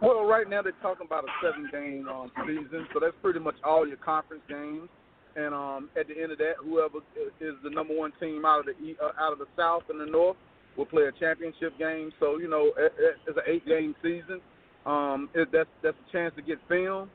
Well, 0.00 0.24
right 0.24 0.48
now 0.48 0.62
they're 0.62 0.72
talking 0.80 1.06
about 1.06 1.24
a 1.24 1.32
seven-game 1.44 2.08
um, 2.08 2.32
season, 2.46 2.88
so 2.92 3.00
that's 3.00 3.16
pretty 3.20 3.38
much 3.38 3.56
all 3.62 3.86
your 3.86 3.98
conference 3.98 4.42
games. 4.48 4.88
And 5.36 5.54
um, 5.54 5.90
at 5.98 6.08
the 6.08 6.20
end 6.20 6.32
of 6.32 6.38
that, 6.38 6.54
whoever 6.64 6.98
is 7.40 7.54
the 7.62 7.70
number 7.70 7.94
one 7.94 8.12
team 8.18 8.44
out 8.44 8.60
of 8.60 8.66
the 8.66 8.72
uh, 9.02 9.12
out 9.20 9.32
of 9.32 9.38
the 9.38 9.46
South 9.56 9.82
and 9.88 10.00
the 10.00 10.06
North 10.06 10.36
will 10.76 10.86
play 10.86 11.04
a 11.04 11.12
championship 11.12 11.78
game. 11.78 12.12
So 12.18 12.38
you 12.38 12.48
know, 12.48 12.72
it's 12.76 13.36
an 13.36 13.42
eight-game 13.46 13.94
season. 14.02 14.40
Um, 14.86 15.28
it, 15.34 15.48
that's 15.52 15.68
that's 15.82 15.96
a 16.08 16.12
chance 16.12 16.34
to 16.36 16.42
get 16.42 16.58
film. 16.68 17.10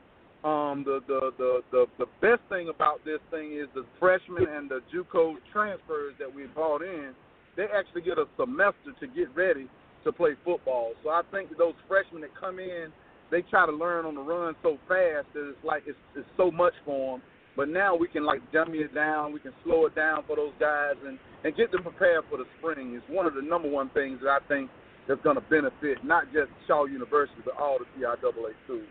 Um, 0.46 0.84
the, 0.86 1.00
the 1.08 1.32
the 1.38 1.60
the 1.72 1.86
the 1.98 2.06
best 2.22 2.38
thing 2.48 2.68
about 2.68 3.04
this 3.04 3.18
thing 3.32 3.58
is 3.58 3.66
the 3.74 3.84
freshmen 3.98 4.46
and 4.46 4.70
the 4.70 4.78
JUCO 4.94 5.34
transfers 5.52 6.14
that 6.20 6.32
we 6.32 6.46
brought 6.46 6.82
in. 6.82 7.14
They 7.56 7.64
actually 7.64 8.02
get 8.02 8.16
a 8.16 8.26
semester 8.38 8.94
to 9.00 9.06
get 9.08 9.34
ready 9.34 9.66
to 10.04 10.12
play 10.12 10.36
football. 10.44 10.92
So 11.02 11.10
I 11.10 11.22
think 11.32 11.50
those 11.58 11.74
freshmen 11.88 12.20
that 12.20 12.30
come 12.38 12.60
in, 12.60 12.92
they 13.32 13.42
try 13.42 13.66
to 13.66 13.72
learn 13.72 14.06
on 14.06 14.14
the 14.14 14.20
run 14.20 14.54
so 14.62 14.78
fast 14.86 15.26
that 15.34 15.50
it's 15.50 15.64
like 15.64 15.82
it's, 15.84 15.98
it's 16.14 16.28
so 16.36 16.52
much 16.52 16.74
for 16.84 17.18
them. 17.18 17.26
But 17.56 17.68
now 17.68 17.96
we 17.96 18.06
can 18.06 18.24
like 18.24 18.40
dummy 18.52 18.78
it 18.86 18.94
down, 18.94 19.32
we 19.32 19.40
can 19.40 19.52
slow 19.64 19.86
it 19.86 19.96
down 19.96 20.22
for 20.28 20.36
those 20.36 20.54
guys 20.60 20.94
and 21.04 21.18
and 21.42 21.56
get 21.56 21.72
them 21.72 21.82
prepared 21.82 22.22
for 22.30 22.38
the 22.38 22.46
spring. 22.60 22.94
Is 22.94 23.02
one 23.10 23.26
of 23.26 23.34
the 23.34 23.42
number 23.42 23.68
one 23.68 23.90
things 23.90 24.20
that 24.22 24.30
I 24.30 24.38
think 24.46 24.70
that's 25.08 25.20
going 25.22 25.42
to 25.42 25.46
benefit 25.50 26.04
not 26.04 26.26
just 26.32 26.54
Shaw 26.68 26.84
University 26.84 27.42
but 27.44 27.58
all 27.58 27.78
the 27.80 27.86
CIAA 27.98 28.54
schools. 28.62 28.86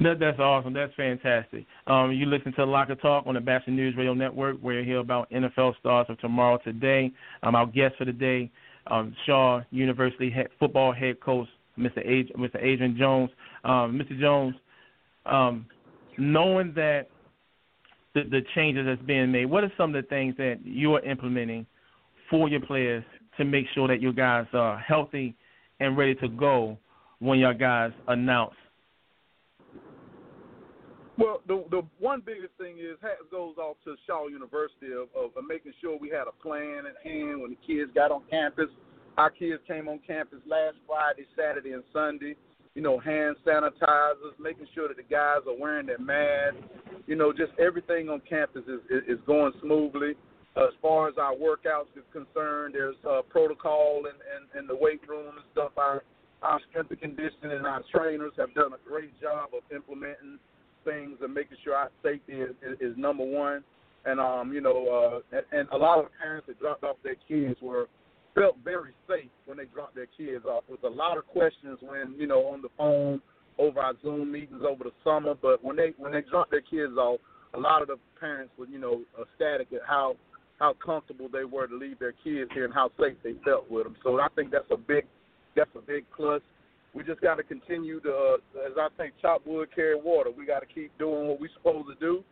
That, 0.00 0.18
that's 0.18 0.38
awesome. 0.38 0.72
That's 0.72 0.94
fantastic. 0.94 1.66
Um, 1.86 2.12
you 2.12 2.26
listen 2.26 2.52
to 2.54 2.64
Locker 2.64 2.94
Talk 2.94 3.26
on 3.26 3.34
the 3.34 3.40
Batchelor 3.40 3.74
News 3.74 3.94
Radio 3.96 4.14
Network. 4.14 4.58
Where 4.60 4.80
you 4.80 4.84
hear 4.84 4.98
about 4.98 5.30
NFL 5.30 5.78
stars 5.78 6.06
of 6.08 6.18
tomorrow 6.18 6.58
today. 6.64 7.12
Um, 7.42 7.54
our 7.54 7.66
guest 7.66 7.96
for 7.98 8.04
the 8.04 8.12
day 8.12 8.50
um, 8.86 9.14
Shaw 9.26 9.60
University 9.70 10.30
head, 10.30 10.48
football 10.58 10.92
head 10.92 11.20
coach, 11.20 11.48
Mr. 11.78 11.98
Mr. 12.36 12.56
Adrian 12.62 12.96
Jones. 12.98 13.30
Um, 13.64 14.00
Mr. 14.00 14.18
Jones, 14.18 14.54
um, 15.26 15.66
knowing 16.18 16.72
that 16.74 17.08
the, 18.14 18.22
the 18.24 18.40
changes 18.54 18.86
that's 18.86 19.02
being 19.02 19.30
made, 19.30 19.46
what 19.46 19.64
are 19.64 19.72
some 19.76 19.94
of 19.94 20.02
the 20.02 20.08
things 20.08 20.36
that 20.36 20.58
you 20.64 20.94
are 20.94 21.04
implementing 21.04 21.66
for 22.28 22.48
your 22.48 22.60
players 22.60 23.04
to 23.36 23.44
make 23.44 23.66
sure 23.74 23.88
that 23.88 24.00
your 24.00 24.12
guys 24.12 24.46
are 24.52 24.78
healthy 24.78 25.34
and 25.80 25.96
ready 25.96 26.14
to 26.16 26.28
go 26.28 26.76
when 27.20 27.38
your 27.38 27.54
guys 27.54 27.92
announce 28.08 28.54
well, 31.22 31.40
the 31.46 31.64
the 31.70 31.82
one 32.00 32.22
biggest 32.24 32.54
thing 32.58 32.78
is 32.78 32.98
hat 33.00 33.18
goes 33.30 33.56
off 33.56 33.76
to 33.84 33.94
Shaw 34.06 34.26
University 34.26 34.90
of, 34.90 35.06
of, 35.14 35.36
of 35.36 35.44
making 35.48 35.72
sure 35.80 35.96
we 35.96 36.10
had 36.10 36.26
a 36.26 36.34
plan 36.42 36.82
at 36.86 36.98
hand 37.04 37.40
when 37.40 37.50
the 37.50 37.60
kids 37.66 37.90
got 37.94 38.10
on 38.10 38.22
campus. 38.28 38.68
Our 39.16 39.30
kids 39.30 39.62
came 39.68 39.88
on 39.88 40.00
campus 40.06 40.40
last 40.46 40.76
Friday, 40.86 41.26
Saturday, 41.36 41.72
and 41.72 41.84
Sunday. 41.92 42.34
You 42.74 42.82
know, 42.82 42.98
hand 42.98 43.36
sanitizers, 43.46 44.34
making 44.40 44.66
sure 44.74 44.88
that 44.88 44.96
the 44.96 45.02
guys 45.02 45.46
are 45.46 45.56
wearing 45.58 45.86
their 45.86 45.98
masks. 45.98 46.58
You 47.06 47.16
know, 47.16 47.32
just 47.32 47.52
everything 47.58 48.08
on 48.08 48.20
campus 48.28 48.62
is 48.66 48.80
is, 48.90 49.18
is 49.18 49.18
going 49.26 49.52
smoothly. 49.62 50.14
As 50.56 50.74
far 50.82 51.08
as 51.08 51.14
our 51.16 51.34
workouts 51.34 51.96
is 51.96 52.04
concerned, 52.12 52.74
there's 52.74 52.96
uh, 53.08 53.22
protocol 53.22 54.02
in, 54.04 54.12
in, 54.36 54.60
in 54.60 54.66
the 54.66 54.76
weight 54.76 55.00
room 55.08 55.36
and 55.36 55.44
stuff. 55.52 55.72
Our 55.76 56.02
our 56.42 56.60
strength 56.68 56.90
and 56.90 57.00
conditioning 57.00 57.52
and 57.52 57.66
our 57.66 57.82
trainers 57.94 58.32
have 58.36 58.52
done 58.54 58.72
a 58.72 58.88
great 58.88 59.18
job 59.20 59.50
of 59.54 59.62
implementing 59.74 60.38
things 60.84 61.18
and 61.22 61.32
making 61.32 61.58
sure 61.64 61.74
our 61.74 61.90
safety 62.02 62.34
is, 62.34 62.50
is, 62.62 62.92
is 62.92 62.96
number 62.96 63.24
one. 63.24 63.62
And 64.04 64.18
um, 64.18 64.52
you 64.52 64.60
know, 64.60 65.22
uh, 65.32 65.36
and, 65.36 65.46
and 65.52 65.68
a 65.70 65.76
lot 65.76 65.98
of 66.00 66.06
parents 66.20 66.46
that 66.48 66.58
dropped 66.58 66.82
off 66.82 66.96
their 67.04 67.16
kids 67.28 67.56
were 67.62 67.86
felt 68.34 68.56
very 68.64 68.92
safe 69.08 69.30
when 69.46 69.58
they 69.58 69.64
dropped 69.66 69.94
their 69.94 70.08
kids 70.16 70.44
off. 70.44 70.64
There 70.66 70.76
was 70.80 70.92
a 70.92 70.96
lot 70.96 71.18
of 71.18 71.26
questions 71.26 71.78
when 71.80 72.14
you 72.18 72.26
know 72.26 72.46
on 72.46 72.62
the 72.62 72.68
phone 72.76 73.20
over 73.58 73.80
our 73.80 73.94
Zoom 74.02 74.32
meetings 74.32 74.62
over 74.68 74.84
the 74.84 74.92
summer, 75.04 75.34
but 75.40 75.62
when 75.62 75.76
they 75.76 75.92
when 75.98 76.12
they 76.12 76.22
dropped 76.22 76.50
their 76.50 76.62
kids 76.62 76.94
off, 76.96 77.20
a 77.54 77.60
lot 77.60 77.82
of 77.82 77.88
the 77.88 77.96
parents 78.18 78.52
were 78.58 78.66
you 78.66 78.78
know 78.78 79.02
ecstatic 79.20 79.68
at 79.72 79.80
how 79.86 80.16
how 80.58 80.74
comfortable 80.84 81.28
they 81.32 81.44
were 81.44 81.66
to 81.66 81.76
leave 81.76 81.98
their 81.98 82.14
kids 82.24 82.50
here 82.54 82.64
and 82.64 82.74
how 82.74 82.90
safe 83.00 83.16
they 83.22 83.34
felt 83.44 83.70
with 83.70 83.84
them. 83.84 83.96
So 84.02 84.18
I 84.20 84.28
think 84.34 84.50
that's 84.50 84.70
a 84.70 84.76
big 84.76 85.04
that's 85.54 85.70
a 85.76 85.80
big 85.80 86.04
plus 86.16 86.42
we 86.94 87.02
just 87.02 87.20
got 87.20 87.36
to 87.36 87.42
continue 87.42 88.00
to, 88.00 88.12
uh, 88.12 88.66
as 88.66 88.72
I 88.78 88.88
think, 88.96 89.14
chop 89.20 89.46
wood, 89.46 89.68
carry 89.74 89.96
water. 89.96 90.30
We 90.30 90.44
got 90.44 90.60
to 90.60 90.66
keep 90.66 90.96
doing 90.98 91.28
what 91.28 91.40
we're 91.40 91.50
supposed 91.56 91.88
to 91.88 91.94
do. 91.98 92.22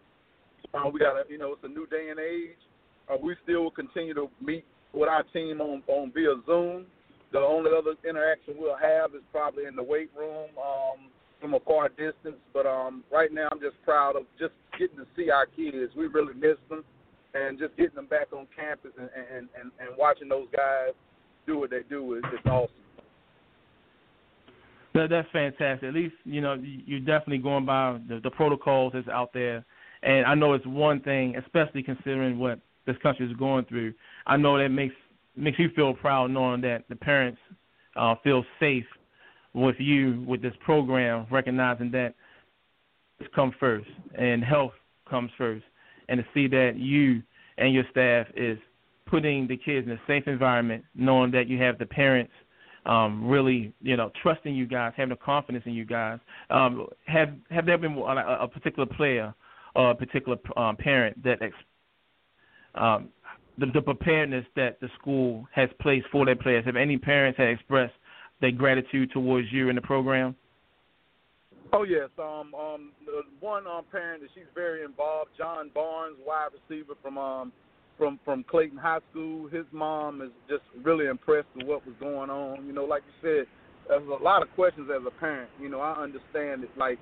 Uh, 0.75 0.89
we 0.93 1.01
got 1.01 1.15
to, 1.15 1.23
you 1.31 1.39
know, 1.39 1.53
it's 1.53 1.65
a 1.65 1.69
new 1.69 1.87
day 1.87 2.09
and 2.11 2.21
age. 2.21 2.59
Uh, 3.11 3.17
we 3.23 3.35
still 3.43 3.71
continue 3.71 4.15
to 4.15 4.29
meet 4.41 4.65
with 4.93 5.09
our 5.09 5.23
team 5.33 5.61
on 5.61 5.83
on 5.89 6.13
via 6.13 6.35
Zoom. 6.47 6.87
The 7.33 7.39
only 7.39 7.71
other 7.77 7.95
interaction 8.09 8.55
we'll 8.59 8.77
have 8.77 9.15
is 9.15 9.23
probably 9.33 9.65
in 9.65 9.77
the 9.77 9.83
weight 9.83 10.11
room 10.17 10.51
um, 10.59 11.11
from 11.41 11.55
a 11.55 11.61
far 11.61 11.89
distance. 11.89 12.39
But 12.53 12.67
um, 12.67 13.05
right 13.11 13.33
now, 13.33 13.49
I'm 13.51 13.61
just 13.61 13.77
proud 13.85 14.17
of 14.17 14.25
just 14.39 14.53
getting 14.79 14.97
to 14.97 15.07
see 15.17 15.31
our 15.31 15.47
kids. 15.47 15.93
We 15.97 16.07
really 16.07 16.35
miss 16.35 16.59
them, 16.69 16.85
and 17.35 17.59
just 17.59 17.77
getting 17.77 17.95
them 17.95 18.07
back 18.07 18.33
on 18.33 18.47
campus 18.55 18.93
and 18.99 19.09
and 19.17 19.49
and, 19.59 19.71
and 19.81 19.97
watching 19.97 20.29
those 20.29 20.49
guys 20.53 20.93
do 21.47 21.59
what 21.59 21.71
they 21.71 21.83
do 21.89 22.15
is, 22.15 22.23
is 22.33 22.45
awesome. 22.47 22.75
That, 24.95 25.09
that's 25.11 25.29
fantastic. 25.33 25.89
At 25.89 25.95
least 25.95 26.15
you 26.25 26.41
know 26.41 26.55
you're 26.63 27.01
definitely 27.01 27.39
going 27.39 27.65
by 27.65 27.99
the, 28.09 28.21
the 28.23 28.31
protocols 28.31 28.93
that's 28.95 29.09
out 29.09 29.33
there, 29.33 29.65
and 30.03 30.27
I 30.27 30.35
know 30.35 30.55
it's 30.55 30.67
one 30.67 31.01
thing, 31.01 31.37
especially 31.37 31.83
considering 31.83 32.39
what 32.39 32.59
this 32.87 32.97
country 33.03 33.29
is 33.29 33.37
going 33.37 33.65
through. 33.67 33.95
I 34.27 34.37
know 34.37 34.59
that 34.59 34.71
makes 34.71 34.95
makes 35.37 35.59
you 35.59 35.71
feel 35.77 35.95
proud 35.95 36.31
knowing 36.31 36.61
that 36.63 36.85
the 36.89 36.97
parents 36.97 37.39
uh, 37.97 38.15
feel 38.25 38.45
safe 38.59 38.85
with 39.53 39.77
you 39.79 40.25
with 40.27 40.43
this 40.43 40.55
program, 40.65 41.27
recognizing 41.31 41.91
that 41.93 42.15
it's 43.19 43.33
come 43.35 43.53
first 43.61 43.89
and 44.19 44.43
health 44.43 44.73
comes 45.09 45.31
first, 45.37 45.65
and 46.09 46.19
to 46.19 46.27
see 46.35 46.47
that 46.49 46.73
you 46.77 47.23
and 47.59 47.75
your 47.75 47.85
staff 47.91 48.27
is 48.37 48.59
putting 49.07 49.47
the 49.47 49.57
kids 49.57 49.87
in 49.87 49.93
a 49.93 50.01
safe 50.07 50.27
environment, 50.27 50.85
knowing 50.95 51.31
that 51.33 51.49
you 51.49 51.59
have 51.59 51.79
the 51.79 51.87
parents 51.87 52.33
um, 52.87 53.27
really, 53.27 53.73
you 53.81 53.97
know, 53.97 54.11
trusting 54.23 54.55
you 54.55 54.67
guys, 54.67 54.93
having 54.97 55.13
a 55.13 55.17
confidence 55.17 55.65
in 55.67 55.75
you 55.75 55.85
guys. 55.85 56.19
Um, 56.51 56.87
have 57.07 57.31
have 57.51 57.67
there 57.67 57.79
been 57.79 57.93
a, 57.93 58.39
a 58.43 58.49
particular 58.49 58.87
player 58.87 59.35
or 59.75 59.91
a 59.91 59.95
particular 59.95 60.39
um, 60.57 60.77
parent 60.77 61.23
that 61.23 61.43
ex- 61.43 61.55
um, 62.75 63.09
the, 63.59 63.67
the 63.67 63.83
preparedness 63.83 64.47
that 64.57 64.81
the 64.81 64.89
school 64.99 65.47
has 65.55 65.69
placed 65.81 66.07
for 66.11 66.25
their 66.25 66.37
players? 66.37 66.65
Have 66.65 66.77
any 66.77 66.97
parents 66.97 67.39
had 67.39 67.49
expressed 67.49 67.95
their 68.41 68.53
gratitude 68.53 69.11
towards 69.13 69.53
you 69.53 69.69
in 69.69 69.77
the 69.77 69.83
program? 69.83 70.35
Oh 71.73 71.85
yes, 71.85 72.09
um, 72.19 72.53
um, 72.55 72.93
one 73.39 73.67
um, 73.67 73.85
parent 73.93 74.23
that 74.23 74.31
she's 74.35 74.51
very 74.55 74.85
involved, 74.85 75.31
John 75.39 75.71
Barnes, 75.73 76.17
wide 76.27 76.49
receiver 76.69 76.95
from 77.01 77.17
um, 77.17 77.53
from 78.01 78.19
from 78.25 78.43
Clayton 78.51 78.79
High 78.79 79.01
School. 79.11 79.47
His 79.49 79.67
mom 79.71 80.23
is 80.23 80.31
just 80.49 80.63
really 80.83 81.07
impressed 81.07 81.49
with 81.55 81.67
what 81.67 81.87
was 81.87 81.95
going 82.01 82.31
on. 82.31 82.67
You 82.67 82.73
know, 82.73 82.87
like 82.87 83.03
you 83.07 83.13
said, 83.21 83.47
there's 83.89 84.09
a 84.09 84.25
lot 84.25 84.43
of 84.43 84.49
questions 84.55 84.89
as 84.89 85.03
a 85.07 85.21
parent. 85.21 85.51
You 85.61 85.69
know, 85.69 85.81
I 85.81 85.93
understand 86.01 86.65
it. 86.65 86.71
Like, 86.79 86.99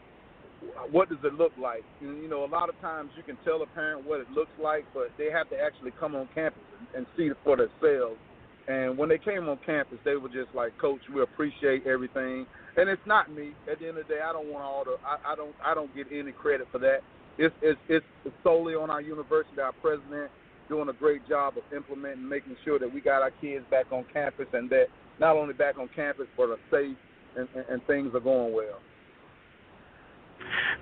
what 0.90 1.08
does 1.08 1.18
it 1.22 1.34
look 1.34 1.52
like? 1.56 1.84
And, 2.00 2.20
You 2.20 2.28
know, 2.28 2.44
a 2.44 2.50
lot 2.50 2.68
of 2.68 2.78
times 2.80 3.10
you 3.16 3.22
can 3.22 3.38
tell 3.44 3.62
a 3.62 3.66
parent 3.66 4.04
what 4.04 4.18
it 4.18 4.30
looks 4.32 4.50
like, 4.60 4.84
but 4.92 5.12
they 5.16 5.30
have 5.30 5.48
to 5.50 5.56
actually 5.56 5.92
come 6.00 6.16
on 6.16 6.28
campus 6.34 6.60
and 6.96 7.06
see 7.16 7.30
it 7.30 7.36
for 7.44 7.56
themselves. 7.56 8.18
And 8.66 8.98
when 8.98 9.08
they 9.08 9.18
came 9.18 9.48
on 9.48 9.58
campus, 9.64 9.98
they 10.04 10.16
were 10.16 10.28
just 10.28 10.52
like, 10.52 10.76
"Coach, 10.78 11.00
we 11.14 11.22
appreciate 11.22 11.86
everything." 11.86 12.44
And 12.76 12.90
it's 12.90 13.06
not 13.06 13.30
me. 13.30 13.54
At 13.70 13.78
the 13.78 13.88
end 13.88 13.98
of 13.98 14.08
the 14.08 14.14
day, 14.14 14.20
I 14.20 14.32
don't 14.32 14.48
want 14.50 14.64
all 14.64 14.84
the. 14.84 14.96
I, 15.06 15.32
I 15.32 15.36
don't. 15.36 15.54
I 15.64 15.74
don't 15.74 15.94
get 15.94 16.08
any 16.12 16.32
credit 16.32 16.66
for 16.72 16.78
that. 16.80 17.00
It's 17.38 17.54
it's 17.62 17.80
it's 17.88 18.04
solely 18.42 18.74
on 18.74 18.90
our 18.90 19.00
university, 19.00 19.60
our 19.60 19.72
president, 19.80 20.30
doing 20.68 20.88
a 20.88 20.92
great 20.92 21.26
job 21.28 21.54
of 21.56 21.62
implementing, 21.74 22.28
making 22.28 22.56
sure 22.64 22.78
that 22.78 22.92
we 22.92 23.00
got 23.00 23.22
our 23.22 23.32
kids 23.40 23.64
back 23.70 23.86
on 23.90 24.04
campus 24.12 24.46
and 24.52 24.68
that 24.70 24.86
not 25.18 25.36
only 25.36 25.54
back 25.54 25.78
on 25.78 25.88
campus 25.94 26.26
but 26.36 26.50
are 26.50 26.58
safe 26.70 26.96
and, 27.36 27.48
and, 27.54 27.64
and 27.68 27.86
things 27.86 28.14
are 28.14 28.20
going 28.20 28.52
well. 28.52 28.78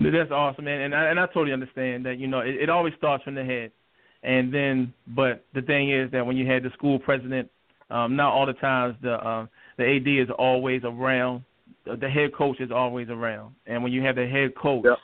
That's 0.01 0.31
awesome, 0.31 0.65
man, 0.67 0.83
and 0.83 0.95
I, 0.95 1.07
and 1.07 1.19
I 1.19 1.27
totally 1.27 1.53
understand 1.53 2.05
that. 2.07 2.19
You 2.19 2.27
know, 2.27 2.41
it, 2.41 2.57
it 2.57 2.71
always 2.71 2.93
starts 2.99 3.25
from 3.25 3.35
the 3.35 3.45
head, 3.45 3.73
and 4.23 4.53
then, 4.53 4.93
but 5.09 5.45
the 5.55 5.63
thing 5.63 5.91
is 5.91 6.11
that 6.13 6.25
when 6.25 6.37
you 6.37 6.47
had 6.47 6.63
the 6.63 6.71
school 6.75 6.99
president, 6.99 7.51
um, 7.91 8.17
not 8.17 8.33
all 8.33 8.47
the 8.47 8.53
times 8.55 8.97
the 9.03 9.13
uh, 9.13 9.47
the 9.79 9.85
AD 9.85 10.07
is 10.07 10.29
always 10.39 10.83
around, 10.85 11.45
the, 11.87 12.09
head 12.09 12.35
coach 12.35 12.61
is 12.61 12.71
always 12.71 13.09
around, 13.09 13.55
and 13.67 13.83
when 13.83 13.93
you 13.93 14.03
have 14.03 14.17
the 14.17 14.27
head 14.27 14.55
coach 14.55 14.85
yep. 14.85 14.99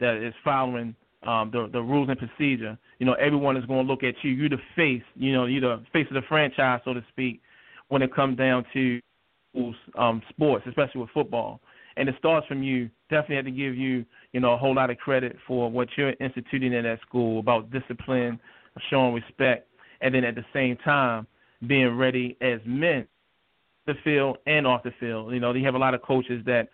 that 0.00 0.16
is 0.16 0.34
following 0.42 0.94
um, 1.26 1.50
the 1.52 1.68
the 1.72 1.80
rules 1.80 2.08
and 2.08 2.18
procedure, 2.18 2.78
you 3.00 3.06
know, 3.06 3.14
everyone 3.14 3.56
is 3.56 3.64
going 3.64 3.84
to 3.84 3.90
look 3.90 4.04
at 4.04 4.14
you. 4.22 4.30
You're 4.30 4.50
the 4.50 4.58
face, 4.76 5.02
you 5.16 5.32
know, 5.32 5.46
you're 5.46 5.62
the 5.62 5.82
face 5.90 6.06
of 6.10 6.14
the 6.14 6.22
franchise, 6.28 6.80
so 6.84 6.92
to 6.92 7.02
speak, 7.08 7.40
when 7.88 8.02
it 8.02 8.14
comes 8.14 8.36
down 8.36 8.64
to 8.74 9.00
um, 9.98 10.22
sports, 10.28 10.66
especially 10.68 11.00
with 11.00 11.10
football. 11.10 11.60
And 11.96 12.08
it 12.08 12.14
starts 12.18 12.46
from 12.46 12.62
you. 12.62 12.90
Definitely 13.08 13.36
have 13.36 13.44
to 13.46 13.50
give 13.50 13.74
you, 13.74 14.04
you 14.32 14.40
know, 14.40 14.52
a 14.52 14.56
whole 14.58 14.74
lot 14.74 14.90
of 14.90 14.98
credit 14.98 15.36
for 15.48 15.70
what 15.70 15.88
you're 15.96 16.12
instituting 16.20 16.74
in 16.74 16.84
that 16.84 17.00
school 17.00 17.40
about 17.40 17.70
discipline, 17.70 18.38
showing 18.90 19.14
respect, 19.14 19.66
and 20.02 20.14
then 20.14 20.22
at 20.22 20.34
the 20.34 20.44
same 20.52 20.76
time 20.84 21.26
being 21.66 21.96
ready 21.96 22.36
as 22.42 22.60
men 22.66 23.06
the 23.86 23.94
field 24.04 24.36
and 24.46 24.66
off 24.66 24.82
the 24.82 24.92
field. 25.00 25.32
You 25.32 25.40
know, 25.40 25.52
you 25.54 25.64
have 25.64 25.74
a 25.74 25.78
lot 25.78 25.94
of 25.94 26.02
coaches 26.02 26.42
that 26.44 26.68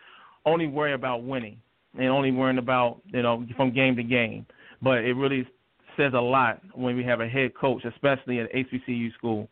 only 0.44 0.66
worry 0.66 0.92
about 0.92 1.22
winning 1.22 1.58
and 1.96 2.08
only 2.08 2.32
worrying 2.32 2.58
about 2.58 3.00
you 3.06 3.22
know 3.22 3.46
from 3.56 3.72
game 3.72 3.96
to 3.96 4.02
game. 4.02 4.44
But 4.82 4.98
it 4.98 5.14
really 5.14 5.46
says 5.96 6.12
a 6.14 6.20
lot 6.20 6.60
when 6.74 6.96
we 6.96 7.04
have 7.04 7.20
a 7.20 7.28
head 7.28 7.52
coach, 7.54 7.84
especially 7.84 8.40
at 8.40 8.52
HBCU 8.52 9.12
school, 9.14 9.48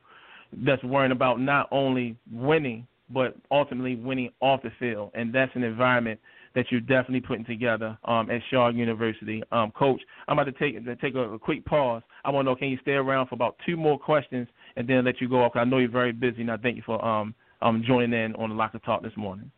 that's 0.64 0.82
worrying 0.84 1.12
about 1.12 1.40
not 1.40 1.68
only 1.70 2.16
winning 2.32 2.86
but 3.10 3.36
ultimately 3.50 3.96
winning 3.96 4.30
off 4.40 4.62
the 4.62 4.72
field, 4.78 5.10
and 5.14 5.32
that's 5.32 5.54
an 5.54 5.62
environment 5.62 6.18
that 6.54 6.66
you're 6.70 6.80
definitely 6.80 7.20
putting 7.20 7.44
together 7.44 7.98
um, 8.04 8.30
at 8.30 8.40
Shaw 8.50 8.68
University. 8.68 9.42
Um, 9.52 9.72
Coach, 9.72 10.00
I'm 10.28 10.38
about 10.38 10.50
to 10.50 10.58
take 10.58 10.82
to 10.84 10.96
take 10.96 11.14
a, 11.14 11.32
a 11.32 11.38
quick 11.38 11.64
pause. 11.64 12.02
I 12.24 12.30
want 12.30 12.46
to 12.46 12.50
know, 12.50 12.56
can 12.56 12.68
you 12.68 12.78
stay 12.80 12.92
around 12.92 13.28
for 13.28 13.34
about 13.34 13.56
two 13.66 13.76
more 13.76 13.98
questions, 13.98 14.48
and 14.76 14.88
then 14.88 15.04
let 15.04 15.20
you 15.20 15.28
go 15.28 15.42
off? 15.42 15.52
I 15.54 15.64
know 15.64 15.78
you're 15.78 15.90
very 15.90 16.12
busy, 16.12 16.40
and 16.40 16.50
I 16.50 16.56
thank 16.56 16.76
you 16.76 16.82
for 16.86 17.04
um, 17.04 17.34
um, 17.60 17.82
joining 17.86 18.12
in 18.12 18.34
on 18.36 18.50
the 18.50 18.54
Locker 18.54 18.78
Talk 18.78 19.02
this 19.02 19.16
morning. 19.16 19.50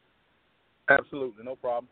Absolutely, 0.88 1.44
no 1.44 1.56
problem. 1.56 1.88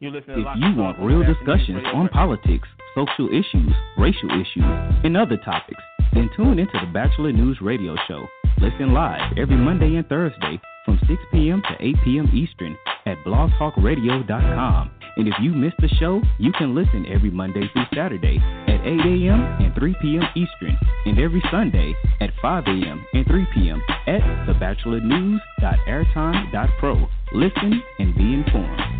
You 0.00 0.10
listen 0.10 0.30
if 0.30 0.46
you 0.56 0.74
want 0.74 0.98
real 0.98 1.22
discussions 1.22 1.82
on 1.92 2.08
politics, 2.08 2.66
social 2.94 3.28
issues, 3.28 3.72
racial 3.96 4.30
issues, 4.30 4.64
and 5.04 5.16
other 5.16 5.36
topics, 5.36 5.82
then 6.12 6.28
tune 6.36 6.58
into 6.58 6.76
the 6.80 6.90
Batchelor 6.92 7.32
News 7.32 7.58
Radio 7.60 7.94
Show. 8.08 8.26
Listen 8.58 8.92
live 8.92 9.38
every 9.38 9.56
Monday 9.56 9.94
and 9.96 10.06
Thursday 10.08 10.60
from 10.84 10.98
6 11.08 11.22
p.m. 11.32 11.62
to 11.68 11.76
8 11.84 11.96
p.m. 12.04 12.28
Eastern 12.34 12.76
at 13.06 13.16
blogtalkradio.com. 13.24 14.90
And 15.16 15.26
if 15.28 15.34
you 15.40 15.52
missed 15.52 15.76
the 15.80 15.88
show, 16.00 16.20
you 16.38 16.52
can 16.52 16.74
listen 16.74 17.06
every 17.06 17.30
Monday 17.30 17.70
through 17.72 17.84
Saturday 17.94 18.38
at 18.68 18.80
8 18.80 18.86
a.m. 18.86 19.40
and 19.60 19.74
3 19.74 19.96
p.m. 20.00 20.22
Eastern, 20.36 20.78
and 21.06 21.18
every 21.18 21.42
Sunday 21.50 21.94
at 22.20 22.30
5 22.40 22.64
a.m. 22.66 23.04
and 23.12 23.26
3 23.26 23.44
p.m. 23.54 23.82
at 24.06 24.20
thebatchelornews.airtime.pro. 24.46 27.08
Listen 27.32 27.82
and 27.98 28.14
be 28.14 28.34
informed. 28.34 28.99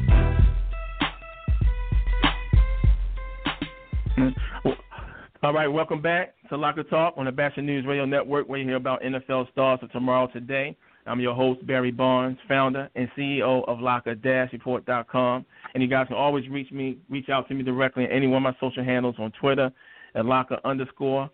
All 5.51 5.57
right, 5.57 5.67
welcome 5.67 6.01
back 6.01 6.37
to 6.49 6.57
Locker 6.57 6.85
Talk 6.85 7.15
on 7.17 7.25
the 7.25 7.33
Batchelor 7.33 7.65
News 7.65 7.85
Radio 7.85 8.05
Network, 8.05 8.49
where 8.49 8.61
you 8.61 8.65
hear 8.65 8.77
about 8.77 9.03
NFL 9.03 9.51
stars 9.51 9.81
of 9.83 9.91
tomorrow 9.91 10.29
today. 10.29 10.77
I'm 11.07 11.19
your 11.19 11.35
host, 11.35 11.67
Barry 11.67 11.91
Barnes, 11.91 12.39
founder 12.47 12.89
and 12.95 13.09
CEO 13.19 13.69
of 13.69 13.81
Locker-Report.com. 13.81 15.47
And 15.75 15.83
you 15.83 15.89
guys 15.89 16.07
can 16.07 16.15
always 16.15 16.49
reach 16.49 16.71
me, 16.71 16.99
reach 17.09 17.29
out 17.31 17.49
to 17.49 17.55
me 17.55 17.65
directly 17.65 18.05
on 18.05 18.13
any 18.13 18.29
one 18.29 18.47
of 18.47 18.55
my 18.55 18.57
social 18.61 18.85
handles 18.85 19.17
on 19.19 19.33
Twitter 19.41 19.73
at 20.15 20.25
Locker 20.25 20.61
underscore 20.65 21.29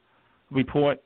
report, 0.51 1.03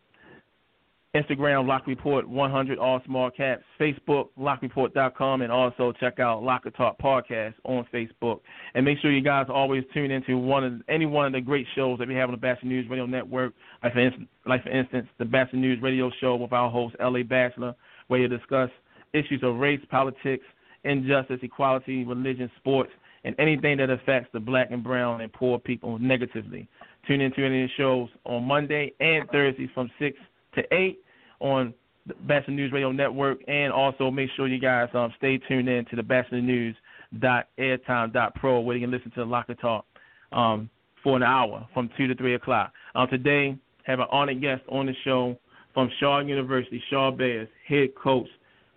Instagram 1.15 1.67
Lock 1.67 1.89
Report 1.89 2.29
100 2.29 2.79
all 2.79 3.01
small 3.05 3.31
caps, 3.33 3.65
Facebook 3.81 4.29
LockReport.com, 4.39 5.43
and 5.43 5.51
also 5.51 5.93
check 5.99 6.21
out 6.21 6.45
Locker 6.45 6.71
Talk 6.71 6.99
podcast 6.99 7.55
on 7.65 7.85
Facebook. 7.93 8.41
And 8.75 8.85
make 8.85 8.99
sure 9.01 9.11
you 9.11 9.21
guys 9.21 9.47
always 9.49 9.83
tune 9.93 10.13
into 10.13 10.39
one 10.39 10.63
of 10.63 10.73
any 10.89 11.07
one 11.07 11.27
of 11.27 11.33
the 11.33 11.41
great 11.41 11.67
shows 11.75 11.99
that 11.99 12.07
we 12.07 12.15
have 12.15 12.29
on 12.29 12.33
the 12.33 12.41
Batchelor 12.41 12.69
News 12.69 12.89
Radio 12.89 13.07
Network. 13.07 13.55
Like 13.83 13.95
for 13.95 13.99
instance, 13.99 14.29
like 14.47 14.63
for 14.63 14.71
instance, 14.71 15.09
the 15.19 15.25
Batchelor 15.25 15.59
News 15.59 15.83
Radio 15.83 16.13
Show 16.21 16.37
with 16.37 16.53
our 16.53 16.71
host 16.71 16.95
L.A. 17.01 17.25
Batchelor 17.25 17.75
where 18.07 18.21
you 18.21 18.29
discuss 18.29 18.71
issues 19.13 19.41
of 19.43 19.57
race, 19.57 19.81
politics, 19.91 20.45
injustice, 20.85 21.39
equality, 21.43 22.05
religion, 22.05 22.51
sports, 22.59 22.91
and 23.25 23.35
anything 23.39 23.77
that 23.79 23.91
affects 23.91 24.29
the 24.33 24.41
black 24.41 24.69
and 24.71 24.83
brown 24.83 25.21
and 25.21 25.33
poor 25.33 25.59
people 25.59 25.99
negatively. 25.99 26.69
Tune 27.07 27.21
into 27.21 27.45
any 27.45 27.63
of 27.63 27.69
the 27.69 27.75
shows 27.77 28.09
on 28.25 28.45
Monday 28.45 28.93
and 29.01 29.29
Thursdays 29.31 29.69
from 29.75 29.91
6 29.99 30.17
to 30.55 30.63
8 30.75 30.99
on 31.41 31.75
the 32.07 32.15
Batchelor 32.27 32.55
News 32.55 32.73
Radio 32.73 32.93
Network, 32.93 33.39
and 33.47 33.73
also 33.73 34.11
make 34.11 34.31
sure 34.37 34.49
you 34.49 34.61
guys 34.61 34.89
um, 34.95 35.13
stay 35.19 35.39
tuned 35.49 35.69
in 35.69 35.85
to 35.87 35.97
the 35.97 36.03
Batchelor 36.03 36.41
News 36.41 36.77
dot 37.19 37.49
airtime 37.59 38.13
dot 38.13 38.35
pro 38.37 38.61
where 38.61 38.77
you 38.77 38.83
can 38.83 38.91
listen 38.91 39.11
to 39.13 39.21
the 39.21 39.27
Locker 39.27 39.55
Talk 39.55 39.85
um, 40.33 40.71
for 41.03 41.17
an 41.17 41.23
hour 41.23 41.67
from 41.75 41.91
two 41.97 42.07
to 42.07 42.15
three 42.15 42.35
o'clock. 42.35 42.73
Um, 42.95 43.09
today 43.09 43.59
have 43.85 44.01
an 44.01 44.07
honored 44.11 44.41
guest 44.41 44.63
on 44.69 44.87
the 44.87 44.95
show 45.05 45.37
from 45.75 45.91
Shaw 45.99 46.21
University, 46.21 46.83
Shaw 46.91 47.11
Bears, 47.11 47.49
head 47.67 47.89
coach, 48.01 48.29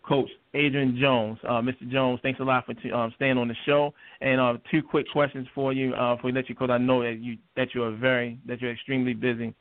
Coach 0.03 0.29
Adrian 0.53 0.97
Jones. 0.99 1.37
Uh, 1.43 1.61
Mr. 1.61 1.89
Jones, 1.89 2.19
thanks 2.21 2.39
a 2.39 2.43
lot 2.43 2.65
for 2.65 2.73
t- 2.73 2.91
um, 2.91 3.11
staying 3.15 3.37
on 3.37 3.47
the 3.47 3.55
show. 3.65 3.93
And 4.21 4.39
uh, 4.39 4.57
two 4.69 4.81
quick 4.83 5.05
questions 5.11 5.47
for 5.55 5.73
you 5.73 5.93
uh, 5.93 6.17
we 6.23 6.31
let 6.31 6.49
you 6.49 6.55
go. 6.55 6.65
I 6.65 6.77
know 6.77 7.03
that 7.03 7.19
you 7.19 7.37
that 7.55 7.69
you 7.73 7.83
are 7.83 7.95
very 7.95 8.39
that 8.47 8.62
you're 8.62 8.71
extremely 8.71 9.13
busy. 9.13 9.53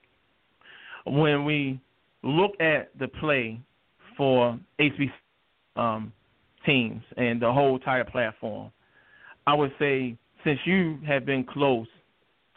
When 1.06 1.44
we 1.44 1.80
look 2.22 2.52
at 2.60 2.90
the 2.98 3.08
play 3.08 3.60
for 4.16 4.58
HBC 4.80 5.10
um, 5.76 6.12
teams 6.66 7.02
and 7.16 7.40
the 7.40 7.52
whole 7.52 7.76
entire 7.76 8.04
platform, 8.04 8.70
I 9.46 9.54
would 9.54 9.72
say 9.78 10.16
since 10.44 10.58
you 10.64 10.98
have 11.06 11.24
been 11.24 11.44
close 11.44 11.86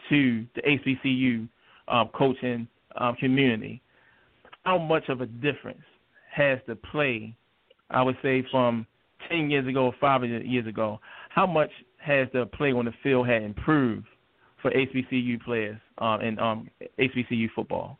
to 0.10 0.46
the 0.56 0.62
HBCU 0.62 1.48
uh, 1.88 2.06
coaching 2.14 2.68
uh, 2.96 3.14
community, 3.20 3.82
how 4.64 4.78
much 4.78 5.10
of 5.10 5.22
a 5.22 5.26
difference 5.26 5.82
has 6.32 6.60
the 6.68 6.76
play, 6.76 7.36
I 7.90 8.02
would 8.02 8.18
say, 8.22 8.46
from 8.52 8.86
10 9.30 9.50
years 9.50 9.68
ago 9.68 9.86
or 9.86 9.96
five 10.00 10.24
years 10.24 10.68
ago, 10.68 11.00
how 11.30 11.46
much 11.46 11.70
has 11.98 12.28
the 12.34 12.46
play 12.46 12.72
on 12.72 12.86
the 12.86 12.94
field 13.02 13.28
had 13.28 13.42
improved 13.42 14.06
for 14.62 14.72
HBCU 14.72 15.42
players 15.44 15.78
um, 16.00 16.22
and 16.22 16.40
um, 16.40 16.70
HBCU 17.00 17.48
football? 17.56 17.98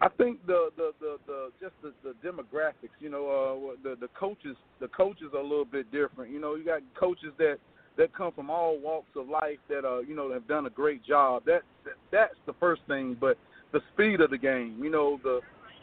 I 0.00 0.08
think 0.08 0.44
the 0.46 0.70
the 0.76 0.92
the, 1.00 1.16
the 1.26 1.50
just 1.60 1.74
the, 1.82 1.92
the 2.02 2.14
demographics, 2.26 2.96
you 3.00 3.08
know, 3.08 3.26
uh, 3.28 3.76
the 3.82 3.96
the 4.00 4.08
coaches 4.18 4.56
the 4.80 4.88
coaches 4.88 5.28
are 5.32 5.40
a 5.40 5.42
little 5.42 5.64
bit 5.64 5.90
different. 5.92 6.32
You 6.32 6.40
know, 6.40 6.54
you 6.56 6.64
got 6.64 6.80
coaches 6.98 7.32
that 7.38 7.58
that 7.96 8.14
come 8.14 8.32
from 8.32 8.50
all 8.50 8.78
walks 8.80 9.10
of 9.16 9.28
life 9.28 9.58
that 9.68 9.84
uh 9.84 10.00
you 10.00 10.16
know 10.16 10.32
have 10.32 10.48
done 10.48 10.66
a 10.66 10.70
great 10.70 11.04
job. 11.04 11.44
That, 11.46 11.62
that 11.84 11.94
that's 12.10 12.34
the 12.46 12.54
first 12.58 12.82
thing, 12.88 13.16
but 13.20 13.36
the 13.72 13.80
speed 13.94 14.20
of 14.20 14.30
the 14.30 14.38
game. 14.38 14.78
You 14.82 14.90
know, 14.90 15.20
the 15.22 15.40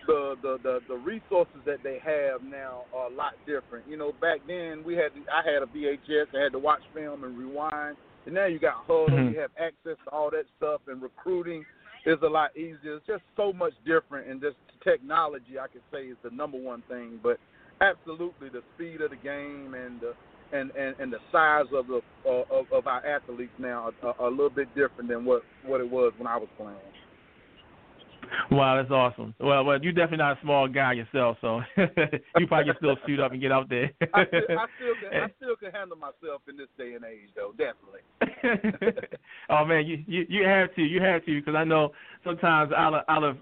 the, 0.08 0.36
the 0.42 0.58
the 0.64 0.80
the 0.88 0.96
resources 0.96 1.62
that 1.66 1.84
they 1.84 2.00
have 2.04 2.44
now 2.44 2.84
are 2.94 3.12
a 3.12 3.14
lot 3.14 3.34
different. 3.46 3.88
You 3.88 3.98
know, 3.98 4.12
back 4.20 4.40
then 4.48 4.84
we 4.84 4.96
had 4.96 5.12
I 5.32 5.50
had 5.50 5.64
a 5.64 5.68
VHS, 5.68 6.36
I 6.36 6.44
had 6.44 6.52
to 6.54 6.60
watch 6.60 6.82
film 6.94 7.24
and 7.24 7.38
rewind. 7.38 7.98
And 8.26 8.36
now 8.36 8.48
you 8.48 8.60
got 8.60 8.86
Hudl, 8.88 9.10
mm-hmm. 9.10 9.34
you 9.34 9.40
have 9.40 9.52
access 9.58 9.98
to 10.06 10.12
all 10.12 10.30
that 10.32 10.44
stuff, 10.58 10.82
and 10.88 11.02
recruiting 11.02 11.64
is 12.10 12.20
a 12.24 12.28
lot 12.28 12.56
easier. 12.56 12.96
It's 12.98 13.08
just 13.08 13.24
so 13.38 13.54
much 13.54 13.74
different, 13.86 14.28
and 14.30 14.42
just 14.42 14.56
technology, 14.84 15.60
I 15.62 15.68
could 15.68 15.82
say, 15.92 16.08
is 16.08 16.18
the 16.24 16.32
number 16.32 16.58
one 16.58 16.84
thing. 16.90 17.20
But 17.22 17.38
absolutely, 17.82 18.50
the 18.50 18.62
speed 18.76 19.02
of 19.02 19.12
the 19.12 19.18
game 19.18 19.74
and 19.74 20.02
the 20.02 20.14
and, 20.52 20.72
and, 20.72 20.96
and 21.00 21.14
the 21.14 21.20
size 21.32 21.66
of 21.74 21.86
the 21.88 22.02
uh, 22.26 22.44
of, 22.52 22.66
of 22.72 22.88
our 22.88 23.06
athletes 23.06 23.52
now 23.60 23.92
are, 24.02 24.16
are 24.20 24.28
a 24.28 24.32
little 24.32 24.50
bit 24.50 24.68
different 24.76 25.10
than 25.10 25.24
what 25.26 25.44
what 25.66 25.82
it 25.82 25.90
was 25.90 26.12
when 26.18 26.28
I 26.28 26.38
was 26.38 26.50
playing. 26.58 26.78
Wow, 28.52 28.78
that's 28.78 28.92
awesome. 28.92 29.34
Well, 29.40 29.64
well, 29.64 29.80
you're 29.82 29.94
definitely 29.94 30.18
not 30.18 30.38
a 30.38 30.42
small 30.42 30.68
guy 30.68 30.94
yourself, 30.94 31.38
so 31.42 31.62
you 31.78 32.48
probably 32.48 32.66
can 32.66 32.76
still 32.78 32.98
suit 33.06 33.20
up 33.20 33.32
and 33.32 33.42
get 33.42 33.52
out 33.52 33.70
there. 33.70 33.92
I, 34.14 34.26
still, 34.26 34.40
I 34.50 34.66
still 34.78 34.96
can, 35.12 35.22
I 35.22 35.28
still 35.38 35.56
can 35.56 35.72
handle 35.72 35.98
myself 35.98 36.42
in 36.48 36.58
this 36.58 36.68
day 36.78 36.94
and 36.94 37.06
age, 37.06 37.30
though, 37.36 37.54
definitely. 37.58 38.02
oh 39.50 39.66
man, 39.66 39.86
you 39.86 40.04
you 40.08 40.26
you 40.30 40.46
have 40.46 40.74
to, 40.76 40.82
you 40.82 41.02
have 41.02 41.26
to, 41.26 41.40
because 41.40 41.56
I 41.56 41.64
know 41.64 41.92
sometimes 42.24 42.72
out 42.74 42.94
of 42.94 43.04
out 43.08 43.24
of 43.24 43.38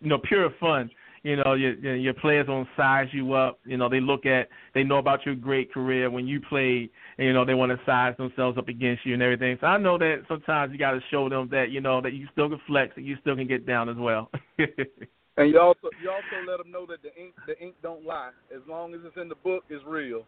you 0.00 0.08
know 0.08 0.18
pure 0.18 0.50
fun, 0.60 0.90
you 1.22 1.36
know, 1.36 1.54
your 1.54 1.96
your 1.96 2.14
players 2.14 2.46
don't 2.46 2.66
size 2.76 3.06
you 3.12 3.34
up. 3.34 3.60
You 3.64 3.76
know, 3.76 3.88
they 3.88 4.00
look 4.00 4.26
at 4.26 4.48
they 4.74 4.82
know 4.82 4.98
about 4.98 5.24
your 5.24 5.36
great 5.36 5.72
career 5.72 6.10
when 6.10 6.26
you 6.26 6.40
played, 6.40 6.90
and 7.16 7.26
you 7.26 7.32
know 7.32 7.44
they 7.44 7.54
want 7.54 7.70
to 7.70 7.78
size 7.86 8.14
themselves 8.16 8.58
up 8.58 8.68
against 8.68 9.06
you 9.06 9.14
and 9.14 9.22
everything. 9.22 9.56
So 9.60 9.68
I 9.68 9.78
know 9.78 9.98
that 9.98 10.22
sometimes 10.26 10.72
you 10.72 10.78
got 10.78 10.92
to 10.92 11.00
show 11.10 11.28
them 11.28 11.48
that 11.52 11.70
you 11.70 11.80
know 11.80 12.00
that 12.00 12.12
you 12.12 12.26
still 12.32 12.48
can 12.48 12.60
flex 12.66 12.92
and 12.96 13.06
you 13.06 13.16
still 13.20 13.36
can 13.36 13.46
get 13.46 13.66
down 13.66 13.88
as 13.88 13.96
well. 13.96 14.30
and 14.58 15.50
you 15.50 15.60
also 15.60 15.90
you 16.02 16.10
also 16.10 16.44
let 16.48 16.58
them 16.58 16.72
know 16.72 16.86
that 16.86 17.02
the 17.02 17.14
ink 17.20 17.34
the 17.46 17.56
ink 17.60 17.76
don't 17.82 18.04
lie. 18.04 18.30
As 18.54 18.62
long 18.68 18.92
as 18.94 19.00
it's 19.04 19.16
in 19.16 19.28
the 19.28 19.36
book, 19.36 19.62
it's 19.70 19.84
real. 19.86 20.24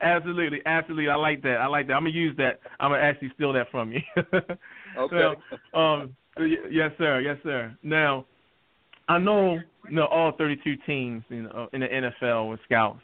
absolutely, 0.00 0.60
absolutely. 0.66 1.08
I 1.08 1.16
like 1.16 1.42
that. 1.42 1.58
I 1.60 1.66
like 1.66 1.86
that. 1.88 1.94
I'm 1.94 2.02
gonna 2.02 2.10
use 2.10 2.36
that. 2.38 2.60
I'm 2.80 2.90
gonna 2.90 3.02
actually 3.02 3.30
steal 3.34 3.52
that 3.52 3.70
from 3.70 3.92
you. 3.92 4.00
okay. 4.98 5.34
So, 5.74 5.78
um, 5.78 6.16
yes, 6.70 6.90
sir. 6.98 7.20
Yes, 7.20 7.36
sir. 7.42 7.76
Now, 7.82 8.26
I 9.08 9.18
know, 9.18 9.58
you 9.88 9.96
know 9.96 10.06
all 10.06 10.32
32 10.32 10.76
teams 10.86 11.22
in 11.30 11.44
the 11.44 11.86
NFL 12.22 12.50
with 12.50 12.60
scouts. 12.64 13.00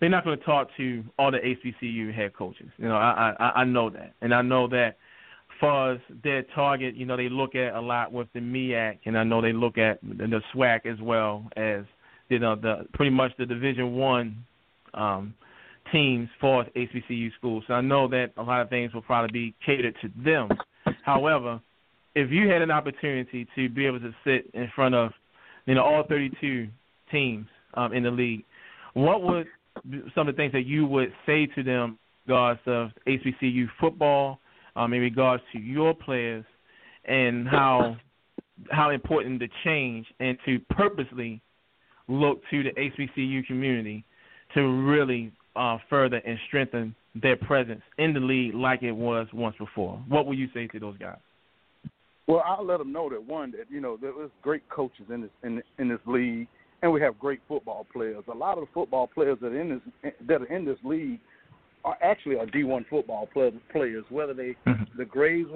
They're 0.00 0.08
not 0.08 0.24
going 0.24 0.38
to 0.38 0.44
talk 0.44 0.68
to 0.76 1.02
all 1.18 1.32
the 1.32 1.38
HBCU 1.38 2.14
head 2.14 2.32
coaches. 2.32 2.68
You 2.78 2.88
know, 2.88 2.94
I, 2.94 3.34
I 3.40 3.50
I 3.60 3.64
know 3.64 3.90
that, 3.90 4.14
and 4.20 4.32
I 4.32 4.42
know 4.42 4.68
that 4.68 4.96
far 5.60 5.92
as 5.92 6.00
their 6.22 6.44
target, 6.54 6.94
you 6.94 7.04
know, 7.04 7.16
they 7.16 7.28
look 7.28 7.54
at 7.54 7.74
a 7.74 7.80
lot 7.80 8.12
with 8.12 8.28
the 8.32 8.40
MEAC, 8.40 8.98
and 9.06 9.18
I 9.18 9.24
know 9.24 9.42
they 9.42 9.52
look 9.52 9.78
at 9.78 10.00
the, 10.02 10.14
the 10.14 10.40
SWAC 10.54 10.86
as 10.86 11.00
well 11.00 11.48
as 11.56 11.84
you 12.28 12.38
know 12.38 12.54
the 12.54 12.86
pretty 12.94 13.10
much 13.10 13.32
the 13.38 13.46
Division 13.46 13.94
One 13.94 14.44
um, 14.94 15.34
teams 15.92 16.28
for 16.40 16.64
HBCU 16.76 17.30
schools. 17.36 17.64
So 17.66 17.74
I 17.74 17.80
know 17.80 18.08
that 18.08 18.32
a 18.36 18.42
lot 18.42 18.60
of 18.60 18.68
things 18.68 18.92
will 18.94 19.02
probably 19.02 19.32
be 19.32 19.54
catered 19.64 19.96
to 20.02 20.10
them. 20.22 20.48
However, 21.02 21.60
if 22.14 22.30
you 22.30 22.48
had 22.48 22.62
an 22.62 22.70
opportunity 22.70 23.46
to 23.54 23.68
be 23.68 23.86
able 23.86 24.00
to 24.00 24.12
sit 24.24 24.50
in 24.54 24.70
front 24.74 24.94
of 24.94 25.12
you 25.68 25.74
know, 25.74 25.84
all 25.84 26.02
32 26.08 26.66
teams 27.12 27.46
um, 27.74 27.92
in 27.92 28.02
the 28.02 28.10
league. 28.10 28.44
What 28.94 29.22
would 29.22 29.46
some 30.14 30.26
of 30.26 30.34
the 30.34 30.36
things 30.36 30.52
that 30.52 30.66
you 30.66 30.86
would 30.86 31.12
say 31.26 31.46
to 31.54 31.62
them 31.62 31.98
regards 32.26 32.60
of 32.66 32.90
HBCU 33.06 33.66
football, 33.80 34.38
um, 34.76 34.92
in 34.92 35.00
regards 35.00 35.42
to 35.52 35.58
your 35.60 35.94
players, 35.94 36.44
and 37.04 37.46
how 37.46 37.96
how 38.70 38.90
important 38.90 39.38
the 39.38 39.48
change 39.62 40.06
and 40.18 40.36
to 40.44 40.58
purposely 40.70 41.40
look 42.08 42.40
to 42.50 42.62
the 42.64 42.70
HBCU 42.70 43.46
community 43.46 44.04
to 44.54 44.62
really 44.62 45.30
uh, 45.54 45.78
further 45.88 46.16
and 46.16 46.38
strengthen 46.48 46.94
their 47.14 47.36
presence 47.36 47.82
in 47.98 48.12
the 48.14 48.20
league 48.20 48.54
like 48.54 48.82
it 48.82 48.92
was 48.92 49.28
once 49.32 49.54
before. 49.58 50.02
What 50.08 50.26
would 50.26 50.38
you 50.38 50.48
say 50.52 50.66
to 50.68 50.80
those 50.80 50.98
guys? 50.98 51.18
Well, 52.28 52.42
I'll 52.44 52.64
let 52.64 52.78
them 52.78 52.92
know 52.92 53.08
that 53.08 53.22
one 53.22 53.50
that 53.52 53.64
you 53.70 53.80
know 53.80 53.98
there's 54.00 54.30
great 54.42 54.68
coaches 54.68 55.06
in 55.12 55.22
this 55.22 55.30
in 55.42 55.62
in 55.78 55.88
this 55.88 56.00
league, 56.06 56.46
and 56.82 56.92
we 56.92 57.00
have 57.00 57.18
great 57.18 57.40
football 57.48 57.86
players. 57.90 58.22
A 58.30 58.36
lot 58.36 58.58
of 58.58 58.64
the 58.64 58.70
football 58.72 59.06
players 59.06 59.38
that 59.40 59.48
are 59.48 59.60
in 59.60 59.80
this 60.02 60.12
that 60.26 60.42
are 60.42 60.54
in 60.54 60.66
this 60.66 60.78
league 60.84 61.20
are 61.84 61.96
actually 62.02 62.36
are 62.36 62.46
D1 62.46 62.86
football 62.90 63.28
players, 63.32 64.04
whether 64.10 64.34
they 64.34 64.54
mm-hmm. 64.66 64.84
the 64.98 65.06
grades 65.06 65.48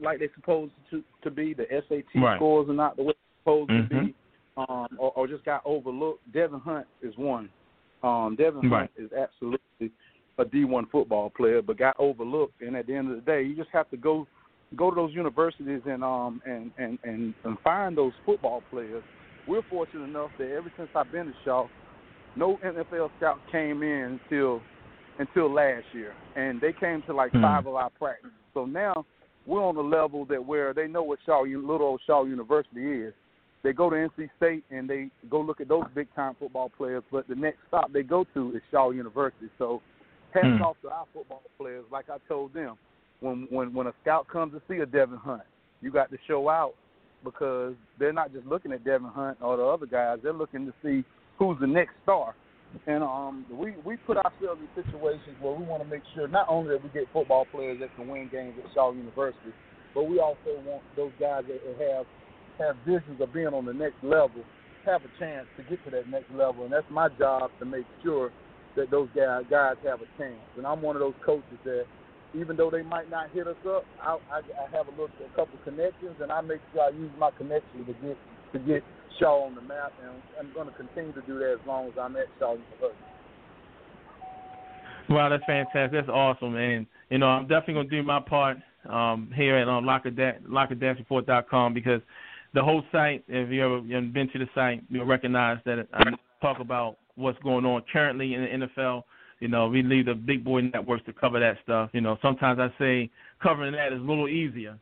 like 0.00 0.20
they're 0.20 0.28
supposed 0.36 0.72
to 0.90 1.02
to 1.24 1.30
be, 1.30 1.54
the 1.54 1.66
SAT 1.88 2.22
right. 2.22 2.38
scores 2.38 2.68
are 2.68 2.74
not 2.74 2.96
the 2.96 3.02
way 3.02 3.14
they're 3.14 3.42
supposed 3.42 3.70
mm-hmm. 3.70 3.94
to 3.98 4.04
be, 4.04 4.14
mm-hmm. 4.56 4.72
um, 4.72 4.88
or, 4.98 5.12
or 5.16 5.26
just 5.26 5.44
got 5.44 5.62
overlooked. 5.64 6.20
Devin 6.32 6.60
Hunt 6.60 6.86
is 7.02 7.14
one. 7.16 7.48
Um, 8.04 8.36
Devin 8.38 8.70
right. 8.70 8.90
Hunt 8.96 9.06
is 9.06 9.10
absolutely 9.12 9.90
a 10.38 10.44
D1 10.44 10.90
football 10.90 11.30
player, 11.30 11.62
but 11.62 11.78
got 11.78 11.96
overlooked. 11.98 12.62
And 12.62 12.76
at 12.76 12.86
the 12.86 12.94
end 12.94 13.10
of 13.10 13.16
the 13.16 13.22
day, 13.22 13.42
you 13.42 13.56
just 13.56 13.70
have 13.72 13.90
to 13.90 13.96
go 13.96 14.26
go 14.76 14.90
to 14.90 14.94
those 14.94 15.12
universities 15.12 15.80
and 15.86 16.02
um 16.04 16.40
and 16.44 16.70
and 16.78 16.98
and, 17.04 17.34
and 17.44 17.58
find 17.60 17.96
those 17.96 18.12
football 18.24 18.62
players. 18.70 19.02
We're 19.46 19.62
fortunate 19.68 20.04
enough 20.04 20.30
that 20.38 20.50
ever 20.52 20.72
since 20.76 20.88
I've 20.94 21.10
been 21.10 21.26
to 21.26 21.32
Shaw, 21.44 21.66
no 22.36 22.58
NFL 22.64 23.10
scout 23.18 23.38
came 23.50 23.82
in 23.82 24.20
until 24.30 24.60
until 25.18 25.52
last 25.52 25.84
year, 25.92 26.14
and 26.36 26.60
they 26.60 26.72
came 26.72 27.02
to 27.06 27.14
like 27.14 27.32
mm. 27.32 27.42
five 27.42 27.66
of 27.66 27.74
our 27.74 27.90
practices. 27.90 28.32
So 28.54 28.64
now 28.64 29.04
we're 29.46 29.62
on 29.62 29.74
the 29.74 29.82
level 29.82 30.24
that 30.26 30.44
where 30.44 30.72
they 30.72 30.86
know 30.86 31.02
what 31.02 31.18
Shaw, 31.26 31.42
little 31.42 31.82
old 31.82 32.00
Shaw 32.06 32.24
University 32.24 33.02
is. 33.02 33.14
They 33.62 33.72
go 33.72 33.90
to 33.90 33.96
NC 33.96 34.28
State 34.38 34.64
and 34.70 34.90
they 34.90 35.08
go 35.30 35.40
look 35.40 35.60
at 35.60 35.68
those 35.68 35.84
big 35.94 36.08
time 36.16 36.34
football 36.38 36.70
players, 36.76 37.04
but 37.12 37.28
the 37.28 37.34
next 37.34 37.58
stop 37.68 37.92
they 37.92 38.02
go 38.02 38.26
to 38.34 38.56
is 38.56 38.62
Shaw 38.70 38.90
University. 38.90 39.48
So 39.58 39.80
hats 40.34 40.46
mm. 40.46 40.60
off 40.62 40.76
to 40.82 40.90
our 40.90 41.04
football 41.12 41.42
players. 41.58 41.84
Like 41.92 42.10
I 42.10 42.16
told 42.28 42.54
them, 42.54 42.76
when 43.22 43.46
when 43.50 43.72
when 43.72 43.86
a 43.86 43.92
scout 44.02 44.28
comes 44.28 44.52
to 44.52 44.62
see 44.68 44.80
a 44.80 44.86
Devin 44.86 45.18
Hunt, 45.18 45.42
you 45.80 45.90
got 45.90 46.10
to 46.10 46.18
show 46.26 46.48
out 46.48 46.74
because 47.24 47.74
they're 47.98 48.12
not 48.12 48.32
just 48.32 48.46
looking 48.46 48.72
at 48.72 48.84
Devin 48.84 49.08
Hunt 49.08 49.38
or 49.40 49.56
the 49.56 49.64
other 49.64 49.86
guys. 49.86 50.18
They're 50.22 50.32
looking 50.32 50.66
to 50.66 50.74
see 50.82 51.04
who's 51.38 51.58
the 51.60 51.66
next 51.66 51.94
star. 52.02 52.34
And 52.86 53.02
um, 53.02 53.46
we 53.50 53.74
we 53.84 53.96
put 53.96 54.16
ourselves 54.16 54.60
in 54.60 54.84
situations 54.84 55.36
where 55.40 55.54
we 55.54 55.64
want 55.64 55.82
to 55.82 55.88
make 55.88 56.02
sure 56.14 56.26
not 56.26 56.46
only 56.48 56.70
that 56.74 56.82
we 56.82 56.90
get 56.90 57.04
football 57.12 57.46
players 57.50 57.78
that 57.80 57.94
can 57.96 58.08
win 58.08 58.28
games 58.32 58.54
at 58.62 58.72
Shaw 58.74 58.92
University, 58.92 59.52
but 59.94 60.04
we 60.04 60.18
also 60.18 60.58
want 60.64 60.82
those 60.96 61.12
guys 61.20 61.44
that 61.48 61.60
have 61.78 62.06
have 62.58 62.76
visions 62.84 63.20
of 63.20 63.32
being 63.32 63.48
on 63.48 63.64
the 63.64 63.72
next 63.72 64.02
level 64.02 64.42
have 64.84 65.02
a 65.02 65.18
chance 65.18 65.46
to 65.56 65.62
get 65.64 65.82
to 65.84 65.90
that 65.90 66.08
next 66.08 66.30
level. 66.34 66.64
And 66.64 66.72
that's 66.72 66.90
my 66.90 67.08
job 67.10 67.50
to 67.60 67.64
make 67.64 67.86
sure 68.02 68.32
that 68.76 68.90
those 68.90 69.08
guys 69.14 69.44
guys 69.50 69.76
have 69.84 70.00
a 70.00 70.08
chance. 70.18 70.42
And 70.56 70.66
I'm 70.66 70.82
one 70.82 70.96
of 70.96 71.00
those 71.00 71.14
coaches 71.24 71.58
that 71.64 71.84
even 72.34 72.56
though 72.56 72.70
they 72.70 72.82
might 72.82 73.10
not 73.10 73.30
hit 73.30 73.46
us 73.46 73.56
up, 73.66 73.84
I, 74.00 74.16
I, 74.30 74.38
I 74.38 74.76
have 74.76 74.88
a 74.88 74.90
little 74.90 75.10
a 75.24 75.36
couple 75.36 75.58
connections, 75.64 76.16
and 76.20 76.32
I 76.32 76.40
make 76.40 76.60
sure 76.72 76.82
I 76.82 76.90
use 76.90 77.10
my 77.18 77.30
connections 77.32 77.86
to 77.86 77.92
get 78.06 78.16
to 78.52 78.58
get 78.58 78.82
Shaw 79.18 79.46
on 79.46 79.54
the 79.54 79.62
map, 79.62 79.92
and 80.02 80.22
I'm 80.38 80.52
going 80.54 80.68
to 80.68 80.74
continue 80.74 81.12
to 81.12 81.22
do 81.22 81.38
that 81.38 81.58
as 81.60 81.66
long 81.66 81.88
as 81.88 81.92
I'm 82.00 82.16
at 82.16 82.26
Shaw 82.38 82.52
University. 82.52 82.96
Wow, 85.08 85.28
that's 85.28 85.44
fantastic. 85.44 85.92
That's 85.92 86.08
awesome, 86.08 86.56
and 86.56 86.86
you 87.10 87.18
know 87.18 87.26
I'm 87.26 87.46
definitely 87.48 87.74
going 87.74 87.90
to 87.90 87.96
do 87.96 88.02
my 88.02 88.20
part 88.20 88.56
um, 88.88 89.30
here 89.34 89.56
at 89.56 89.68
um, 89.68 89.84
lockerdashreport.com 89.84 91.74
because 91.74 92.00
the 92.54 92.62
whole 92.62 92.82
site, 92.92 93.24
if 93.28 93.50
you 93.50 93.64
ever 93.64 93.80
been 93.80 94.28
to 94.32 94.38
the 94.38 94.48
site, 94.54 94.82
you'll 94.88 95.06
recognize 95.06 95.58
that 95.64 95.86
I 95.92 96.04
talk 96.40 96.60
about 96.60 96.98
what's 97.14 97.38
going 97.40 97.64
on 97.64 97.82
currently 97.92 98.34
in 98.34 98.42
the 98.42 98.66
NFL 98.66 99.02
you 99.42 99.48
know, 99.48 99.66
we 99.66 99.82
leave 99.82 100.06
the 100.06 100.14
big 100.14 100.44
boy 100.44 100.60
networks 100.60 101.04
to 101.06 101.12
cover 101.12 101.40
that 101.40 101.56
stuff. 101.64 101.90
You 101.92 102.00
know, 102.00 102.16
sometimes 102.22 102.60
I 102.60 102.68
say 102.78 103.10
covering 103.42 103.72
that 103.72 103.92
is 103.92 103.98
a 103.98 104.02
little 104.02 104.28
easier. 104.28 104.78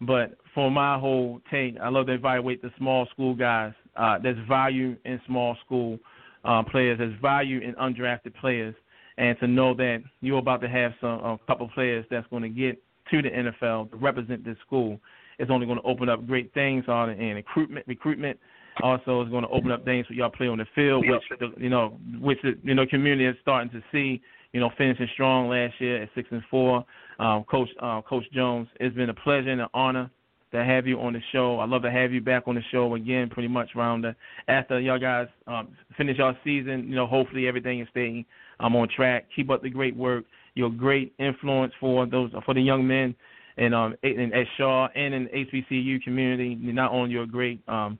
But 0.00 0.36
for 0.52 0.68
my 0.68 0.98
whole 0.98 1.40
take, 1.48 1.76
I 1.80 1.90
love 1.90 2.06
to 2.06 2.14
evaluate 2.14 2.60
the 2.60 2.72
small 2.76 3.06
school 3.12 3.36
guys. 3.36 3.72
Uh, 3.94 4.18
there's 4.20 4.36
value 4.48 4.96
in 5.04 5.20
small 5.28 5.56
school 5.64 5.96
uh, 6.44 6.64
players. 6.64 6.98
There's 6.98 7.14
value 7.22 7.60
in 7.60 7.74
undrafted 7.74 8.34
players, 8.40 8.74
and 9.16 9.38
to 9.38 9.46
know 9.46 9.74
that 9.74 10.02
you're 10.22 10.38
about 10.38 10.60
to 10.62 10.68
have 10.68 10.90
some 11.00 11.20
a 11.20 11.38
couple 11.46 11.68
players 11.68 12.04
that's 12.10 12.26
going 12.30 12.42
to 12.42 12.48
get 12.48 12.82
to 13.12 13.22
the 13.22 13.28
NFL 13.28 13.92
to 13.92 13.96
represent 13.96 14.44
this 14.44 14.56
school 14.66 14.98
is 15.38 15.50
only 15.50 15.66
going 15.66 15.78
to 15.78 15.84
open 15.84 16.08
up 16.08 16.26
great 16.26 16.52
things 16.52 16.84
on 16.88 17.10
in 17.10 17.36
recruitment, 17.36 17.86
recruitment, 17.86 18.40
also, 18.82 19.20
it's 19.20 19.30
going 19.30 19.44
to 19.44 19.50
open 19.50 19.70
up 19.70 19.84
things 19.84 20.06
for 20.06 20.14
y'all 20.14 20.30
play 20.30 20.48
on 20.48 20.58
the 20.58 20.66
field, 20.74 21.04
which 21.06 21.22
the, 21.38 21.52
you 21.62 21.68
know, 21.68 21.98
which 22.20 22.38
the 22.42 22.54
you 22.62 22.74
know 22.74 22.86
community 22.86 23.26
is 23.26 23.36
starting 23.42 23.70
to 23.70 23.82
see. 23.92 24.20
You 24.52 24.58
know, 24.58 24.70
finishing 24.76 25.06
strong 25.14 25.48
last 25.48 25.74
year 25.78 26.02
at 26.02 26.08
six 26.14 26.28
and 26.32 26.42
four. 26.50 26.84
Um, 27.20 27.44
Coach 27.44 27.68
uh, 27.80 28.02
Coach 28.02 28.24
Jones, 28.32 28.68
it's 28.80 28.96
been 28.96 29.10
a 29.10 29.14
pleasure 29.14 29.50
and 29.50 29.60
an 29.60 29.68
honor 29.74 30.10
to 30.52 30.64
have 30.64 30.86
you 30.86 30.98
on 31.00 31.12
the 31.12 31.20
show. 31.32 31.60
I 31.60 31.66
love 31.66 31.82
to 31.82 31.90
have 31.90 32.12
you 32.12 32.20
back 32.20 32.44
on 32.46 32.56
the 32.56 32.62
show 32.72 32.94
again, 32.94 33.30
pretty 33.30 33.48
much 33.48 33.68
around 33.76 34.02
the, 34.02 34.16
after 34.48 34.80
y'all 34.80 34.98
guys 34.98 35.28
um, 35.46 35.68
finish 35.96 36.18
our 36.18 36.36
season. 36.42 36.88
You 36.88 36.96
know, 36.96 37.06
hopefully 37.06 37.46
everything 37.46 37.80
is 37.80 37.88
staying 37.90 38.24
um, 38.58 38.74
on 38.74 38.88
track. 38.88 39.26
Keep 39.36 39.50
up 39.50 39.62
the 39.62 39.70
great 39.70 39.94
work. 39.94 40.24
You're 40.54 40.68
a 40.68 40.72
great 40.72 41.14
influence 41.18 41.72
for 41.78 42.06
those 42.06 42.32
for 42.44 42.54
the 42.54 42.60
young 42.60 42.86
men 42.86 43.14
and 43.56 43.74
um 43.74 43.94
in, 44.02 44.32
at 44.32 44.46
Shaw 44.56 44.88
and 44.94 45.14
in 45.14 45.24
the 45.24 45.30
HBCU 45.30 46.02
community. 46.02 46.56
Not 46.60 46.90
only 46.90 47.10
you're 47.10 47.24
a 47.24 47.28
great 47.28 47.60
um, 47.68 47.98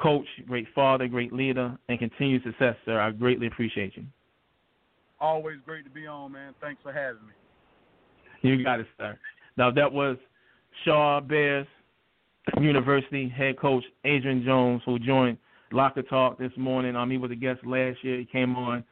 coach, 0.00 0.26
great 0.46 0.66
father, 0.74 1.06
great 1.08 1.32
leader, 1.32 1.76
and 1.88 1.98
continued 1.98 2.42
success, 2.42 2.76
sir. 2.84 3.00
I 3.00 3.10
greatly 3.10 3.46
appreciate 3.46 3.96
you. 3.96 4.04
Always 5.20 5.58
great 5.66 5.84
to 5.84 5.90
be 5.90 6.06
on, 6.06 6.32
man. 6.32 6.54
Thanks 6.60 6.80
for 6.82 6.92
having 6.92 7.22
me. 7.26 7.32
You 8.42 8.64
got 8.64 8.80
it, 8.80 8.86
sir. 8.96 9.18
Now 9.56 9.70
that 9.70 9.92
was 9.92 10.16
Shaw 10.84 11.20
Bears 11.20 11.66
University 12.58 13.28
head 13.28 13.58
coach 13.58 13.84
Adrian 14.04 14.42
Jones, 14.44 14.82
who 14.86 14.98
joined 14.98 15.36
Locker 15.72 16.02
Talk 16.02 16.38
this 16.38 16.52
morning. 16.56 16.96
Um, 16.96 17.10
he 17.10 17.18
was 17.18 17.30
a 17.30 17.36
guest 17.36 17.60
last 17.64 17.98
year. 18.02 18.18
He 18.18 18.24
came 18.24 18.56
on, 18.56 18.82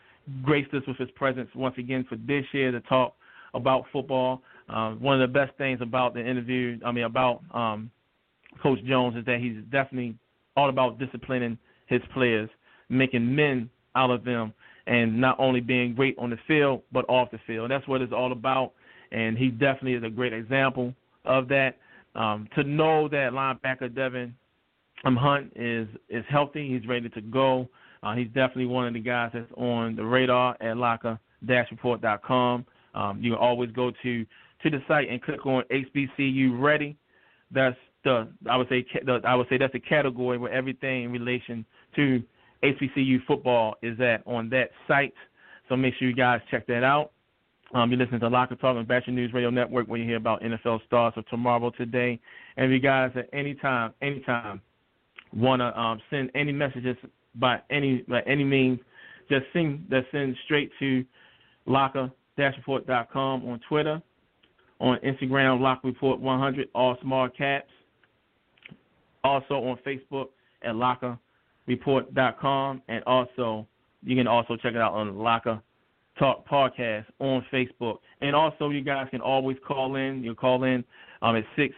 graced 0.43 0.73
us 0.75 0.83
with 0.87 0.99
his 0.99 1.11
presence 1.13 1.49
once 1.55 1.75
again 1.79 2.05
for 2.09 2.17
this 2.17 2.45
year 2.53 2.71
to 2.71 2.81
talk 2.83 3.15
about 3.55 3.85
football. 3.93 4.43
Um, 4.69 5.01
one 5.01 5.21
of 5.21 5.27
the 5.27 5.33
best 5.33 5.57
things 5.57 5.81
about 5.81 6.13
the 6.13 6.21
interview, 6.21 6.79
I 6.85 6.93
mean, 6.93 7.05
about 7.05 7.43
um, 7.53 7.91
Coach 8.63 8.79
Jones, 8.85 9.17
is 9.17 9.25
that 9.25 9.39
he's 9.41 9.57
definitely 9.73 10.15
all 10.59 10.69
about 10.69 10.99
disciplining 10.99 11.57
his 11.87 12.01
players, 12.13 12.51
making 12.89 13.35
men 13.35 13.71
out 13.95 14.11
of 14.11 14.25
them, 14.25 14.53
and 14.89 15.21
not 15.21 15.39
only 15.39 15.61
being 15.61 15.95
great 15.95 16.17
on 16.19 16.31
the 16.31 16.39
field 16.49 16.83
but 16.93 17.09
off 17.09 17.31
the 17.31 17.39
field. 17.47 17.71
That's 17.71 17.87
what 17.87 18.03
it's 18.03 18.13
all 18.13 18.33
about, 18.33 18.73
and 19.13 19.39
he 19.39 19.51
definitely 19.51 19.95
is 19.95 20.03
a 20.03 20.11
great 20.11 20.33
example 20.33 20.93
of 21.25 21.47
that. 21.49 21.77
Um, 22.15 22.49
to 22.57 22.65
know 22.65 23.07
that 23.09 23.31
linebacker 23.33 23.95
Devin 23.95 24.35
um, 25.05 25.15
Hunt 25.15 25.53
is 25.55 25.87
is 26.09 26.25
healthy, 26.29 26.69
he's 26.69 26.89
ready 26.89 27.09
to 27.11 27.21
go. 27.21 27.69
Uh, 28.03 28.15
he's 28.15 28.27
definitely 28.29 28.67
one 28.67 28.89
of 28.89 28.95
the 28.95 29.01
guys 29.01 29.31
that's 29.33 29.51
on 29.57 29.95
the 29.97 30.05
radar 30.05 30.57
at 30.61 30.77
locker-report.com. 30.77 32.67
Um, 32.95 33.21
you 33.21 33.33
can 33.33 33.39
always 33.39 33.71
go 33.73 33.93
to 34.03 34.27
to 34.63 34.71
the 34.71 34.79
site 34.89 35.09
and 35.09 35.23
click 35.23 35.47
on 35.47 35.63
HBCU 35.71 36.61
Ready. 36.61 36.97
That's 37.53 37.77
the 38.09 38.51
I 38.51 38.57
would 38.57 38.69
say 38.69 38.85
the, 39.05 39.21
I 39.25 39.35
would 39.35 39.49
say 39.49 39.59
that's 39.59 39.75
a 39.75 39.81
category 39.81 40.39
where 40.39 40.53
everything 40.53 41.05
in 41.05 41.13
relation 41.13 41.65
to 41.97 42.23
HBCU 42.63 43.25
football 43.27 43.77
is 43.83 44.01
at 44.01 44.23
on 44.27 44.49
that 44.51 44.71
site. 44.87 45.15
So 45.69 45.77
make 45.77 45.95
sure 45.99 46.09
you 46.09 46.15
guys 46.15 46.41
check 46.51 46.67
that 46.67 46.83
out. 46.83 47.13
Um, 47.75 47.91
you're 47.91 47.99
listening 47.99 48.21
to 48.21 48.29
Locker 48.29 48.57
Talk 48.57 48.77
on 48.77 48.87
Batchelor 48.87 49.13
News 49.13 49.33
Radio 49.35 49.51
Network 49.51 49.87
where 49.89 49.99
you 49.99 50.07
hear 50.07 50.17
about 50.17 50.43
NFL 50.43 50.81
stars 50.87 51.13
of 51.17 51.27
tomorrow 51.29 51.71
today. 51.71 52.19
And 52.57 52.67
if 52.67 52.73
you 52.73 52.81
guys 52.81 53.11
at 53.15 53.29
any 53.33 53.55
time, 53.55 53.93
anytime, 54.01 54.63
want 55.35 55.61
to 55.61 55.79
um, 55.79 56.01
send 56.09 56.31
any 56.35 56.53
messages 56.53 56.97
by 57.35 57.61
any 57.71 57.99
by 58.09 58.23
any 58.23 58.45
means, 58.45 58.81
just 59.31 59.45
send 59.53 59.85
that 59.91 60.05
send 60.11 60.35
straight 60.47 60.71
to 60.79 61.05
locker-report.com 61.67 63.47
on 63.47 63.61
Twitter, 63.69 64.01
on 64.81 64.99
Instagram, 65.05 65.61
Lock 65.61 65.85
Report 65.85 66.19
100, 66.19 66.69
all 66.75 66.97
small 67.03 67.29
caps 67.29 67.69
also 69.29 69.55
on 69.55 69.79
Facebook 69.87 70.29
at 70.63 70.75
lockerreport.com, 70.75 72.83
and 72.89 73.05
also 73.05 73.67
you 74.03 74.17
can 74.17 74.27
also 74.27 74.57
check 74.57 74.75
it 74.75 74.81
out 74.81 74.95
on 74.95 75.19
Locker 75.19 75.61
Talk 76.19 76.49
Podcast 76.49 77.05
on 77.21 77.45
Facebook. 77.53 77.99
And 78.21 78.35
also, 78.35 78.71
you 78.71 78.83
guys 78.83 79.07
can 79.11 79.21
always 79.21 79.57
call 79.67 79.97
in. 79.97 80.23
You 80.23 80.35
call 80.35 80.65
in 80.65 80.85
um, 81.23 81.37
at 81.37 81.45
six 81.57 81.75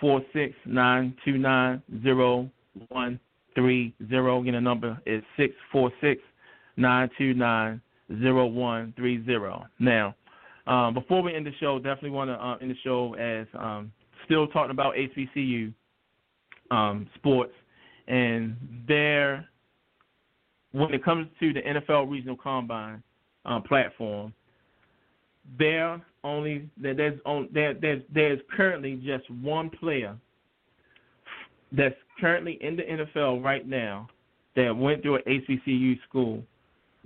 four 0.00 0.22
six 0.32 0.54
nine 0.66 1.14
two 1.24 1.38
nine 1.38 1.82
zero 2.02 2.50
one 2.88 3.20
Again, 3.54 3.92
the 3.98 4.60
number 4.60 4.98
is 5.04 5.22
six 5.36 5.54
four 5.70 5.92
six 6.00 6.22
nine 6.76 7.10
two 7.18 7.34
nine 7.34 7.82
zero 8.20 8.46
one 8.46 8.94
three 8.96 9.24
zero. 9.26 9.66
Now, 9.78 10.14
um, 10.66 10.94
before 10.94 11.22
we 11.22 11.34
end 11.34 11.46
the 11.46 11.52
show, 11.60 11.78
definitely 11.78 12.10
want 12.10 12.30
to 12.30 12.34
uh, 12.34 12.56
end 12.62 12.70
the 12.70 12.76
show 12.82 13.14
as 13.14 13.46
um, 13.58 13.92
still 14.24 14.46
talking 14.46 14.70
about 14.70 14.94
HBCU 14.94 15.72
um, 16.72 17.06
sports 17.14 17.52
and 18.08 18.56
there, 18.88 19.48
when 20.72 20.92
it 20.92 21.04
comes 21.04 21.28
to 21.40 21.52
the 21.52 21.60
NFL 21.60 22.10
Regional 22.10 22.36
Combine 22.36 23.02
uh, 23.44 23.60
platform, 23.60 24.32
there 25.58 26.00
only 26.24 26.68
there's 26.80 27.18
on 27.24 27.48
there 27.52 27.74
there's 27.74 28.02
there's 28.12 28.38
currently 28.56 29.00
just 29.04 29.28
one 29.42 29.70
player 29.70 30.16
that's 31.72 31.96
currently 32.20 32.58
in 32.60 32.76
the 32.76 32.82
NFL 32.82 33.42
right 33.42 33.66
now 33.66 34.08
that 34.54 34.76
went 34.76 35.02
through 35.02 35.16
an 35.16 35.22
HBCU 35.26 35.98
school 36.08 36.42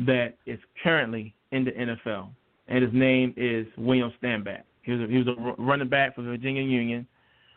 that 0.01 0.35
is 0.45 0.59
currently 0.83 1.35
in 1.53 1.65
the 1.65 1.71
NFL, 1.71 2.29
and 2.69 2.83
his 2.85 2.93
name 2.93 3.33
is 3.37 3.67
William 3.79 4.13
Stanback. 4.23 4.63
He 4.83 4.93
was 4.93 5.01
a, 5.03 5.07
he 5.11 5.19
was 5.19 5.29
a 5.29 5.63
running 5.63 5.89
back 5.89 6.15
for 6.15 6.23
Virginia 6.23 6.63
Union, 6.63 7.07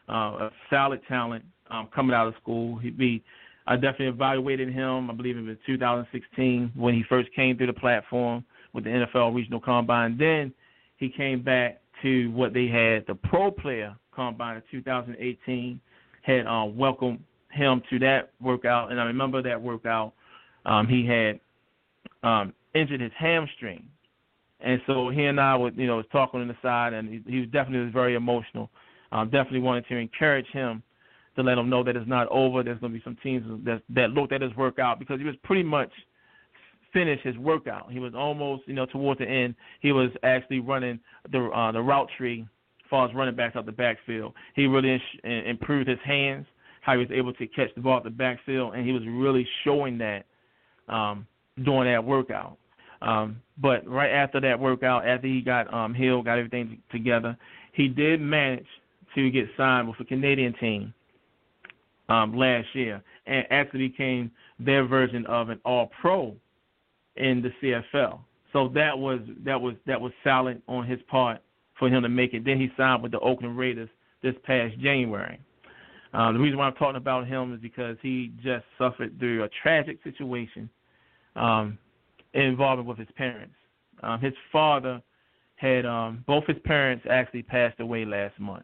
uh, 0.08 0.14
a 0.14 0.52
solid 0.70 1.02
talent 1.08 1.44
um, 1.70 1.88
coming 1.94 2.16
out 2.16 2.28
of 2.28 2.34
school. 2.42 2.78
He'd 2.78 2.98
be 2.98 3.24
I 3.70 3.76
definitely 3.76 4.08
evaluated 4.08 4.74
him. 4.74 5.12
I 5.12 5.14
believe 5.14 5.38
it 5.38 5.44
was 5.44 5.58
2016 5.68 6.72
when 6.76 6.96
he 6.96 7.04
first 7.08 7.30
came 7.36 7.56
through 7.56 7.68
the 7.68 7.74
platform 7.74 8.44
with 8.74 8.84
the 8.84 8.90
NFL 8.90 9.36
Regional 9.36 9.60
Combine. 9.60 10.18
Then 10.18 10.52
he 10.98 11.08
came 11.08 11.44
back 11.44 11.80
to 12.02 12.32
what 12.32 12.52
they 12.52 12.68
had 12.68 13.06
the 13.06 13.14
Pro 13.14 13.52
Player 13.52 13.96
Combine 14.12 14.56
in 14.56 14.64
2018. 14.72 15.80
Had 16.24 16.48
uh, 16.48 16.66
welcomed 16.66 17.20
him 17.52 17.82
to 17.92 18.00
that 18.00 18.32
workout, 18.42 18.92
and 18.92 19.00
I 19.00 19.06
remember 19.06 19.42
that 19.44 19.62
workout. 19.62 20.14
Um, 20.66 20.88
he 20.88 21.06
had 21.06 21.40
um, 22.24 22.54
injured 22.74 23.02
his 23.02 23.12
hamstring, 23.18 23.86
and 24.62 24.82
so 24.88 25.10
he 25.10 25.26
and 25.26 25.40
I 25.40 25.56
would, 25.56 25.78
you 25.78 25.88
know, 25.88 25.98
was 25.98 26.06
talking 26.12 26.42
on 26.42 26.48
the 26.48 26.58
side, 26.62 26.94
and 26.94 27.08
he, 27.08 27.24
he 27.26 27.40
was 27.40 27.50
definitely 27.50 27.86
was 27.86 27.94
very 27.94 28.16
emotional. 28.16 28.70
Um, 29.12 29.30
definitely 29.30 29.62
wanted 29.62 29.88
to 29.88 29.96
encourage 29.96 30.48
him 30.48 30.84
to 31.36 31.44
let 31.44 31.58
him 31.58 31.70
know 31.70 31.84
that 31.84 31.96
it's 31.96 32.08
not 32.08 32.28
over. 32.30 32.64
There's 32.64 32.80
going 32.80 32.94
to 32.94 33.00
be 33.00 33.04
some 33.04 33.18
teams 33.24 33.46
that 33.66 33.82
that 33.96 34.12
looked 34.12 34.34
at 34.34 34.42
his 34.42 34.56
workout 34.56 35.00
because 35.00 35.20
he 35.20 35.26
was 35.26 35.36
pretty 35.44 35.64
much 35.64 35.92
finished 36.94 37.26
his 37.26 37.38
workout. 37.38 37.92
He 37.92 38.00
was 38.00 38.14
almost, 38.16 38.64
you 38.66 38.74
know, 38.74 38.86
towards 38.86 39.20
the 39.20 39.28
end. 39.28 39.56
He 39.82 39.92
was 39.92 40.10
actually 40.24 40.60
running 40.60 41.00
the 41.32 41.46
uh, 41.46 41.72
the 41.72 41.82
route 41.82 42.10
tree 42.18 42.42
as 42.42 42.90
far 42.90 43.08
as 43.08 43.16
running 43.16 43.36
backs 43.36 43.56
out 43.56 43.66
the 43.66 43.72
backfield. 43.72 44.34
He 44.56 44.66
really 44.66 45.02
improved 45.24 45.88
his 45.88 46.00
hands, 46.04 46.46
how 46.82 46.94
he 46.94 47.00
was 47.00 47.12
able 47.12 47.34
to 47.34 47.48
catch 47.48 47.74
the 47.76 47.82
ball 47.82 47.98
at 47.98 48.04
the 48.04 48.10
backfield, 48.10 48.74
and 48.76 48.86
he 48.86 48.92
was 48.92 49.04
really 49.08 49.48
showing 49.64 49.98
that 50.00 50.26
um, 50.88 51.28
during 51.64 51.92
that 51.92 52.04
workout. 52.04 52.58
Um, 53.02 53.38
but 53.58 53.88
right 53.88 54.12
after 54.12 54.42
that 54.42 54.60
workout, 54.60 55.08
after 55.08 55.28
he 55.28 55.42
got 55.42 55.74
um, 55.74 55.94
healed, 55.94 56.26
got 56.26 56.38
everything 56.38 56.80
together, 56.92 57.38
he 57.74 57.88
did 57.88 58.20
manage 58.20 58.66
to 59.16 59.30
get 59.32 59.46
signed 59.56 59.88
with 59.88 60.00
a 60.02 60.06
Canadian 60.06 60.54
team 60.60 60.94
um, 62.10 62.36
last 62.36 62.68
year, 62.74 63.02
and 63.26 63.46
actually 63.50 63.88
became 63.88 64.32
their 64.60 64.86
version 64.86 65.26
of 65.28 65.50
an 65.50 65.60
All 65.64 65.90
Pro 66.02 66.36
in 67.16 67.42
the 67.42 67.50
CFL. 67.62 68.20
So 68.52 68.70
that 68.70 68.98
was 68.98 69.20
that 69.46 69.60
was 69.60 69.76
that 69.86 70.00
was 70.00 70.12
solid 70.24 70.62
on 70.68 70.86
his 70.86 71.00
part 71.08 71.42
for 71.78 71.88
him 71.88 72.02
to 72.02 72.10
make 72.10 72.34
it. 72.34 72.44
Then 72.44 72.60
he 72.60 72.70
signed 72.76 73.04
with 73.04 73.12
the 73.12 73.20
Oakland 73.20 73.58
Raiders 73.58 73.90
this 74.24 74.34
past 74.44 74.78
January. 74.80 75.40
Uh, 76.14 76.32
the 76.32 76.40
reason 76.40 76.58
why 76.58 76.66
I'm 76.66 76.74
talking 76.74 76.96
about 76.96 77.28
him 77.28 77.54
is 77.54 77.62
because 77.62 77.96
he 78.02 78.34
just 78.44 78.66
suffered 78.78 79.18
through 79.20 79.44
a 79.44 79.50
tragic 79.62 80.00
situation 80.04 80.68
um, 81.36 81.78
involving 82.34 82.86
with 82.86 82.98
his 82.98 83.08
parents. 83.16 83.54
Um, 84.02 84.20
his 84.20 84.34
father 84.52 85.04
had 85.56 85.86
um, 85.86 86.24
both 86.26 86.46
his 86.48 86.58
parents 86.64 87.06
actually 87.10 87.44
passed 87.44 87.80
away 87.80 88.06
last 88.06 88.40
month. 88.40 88.64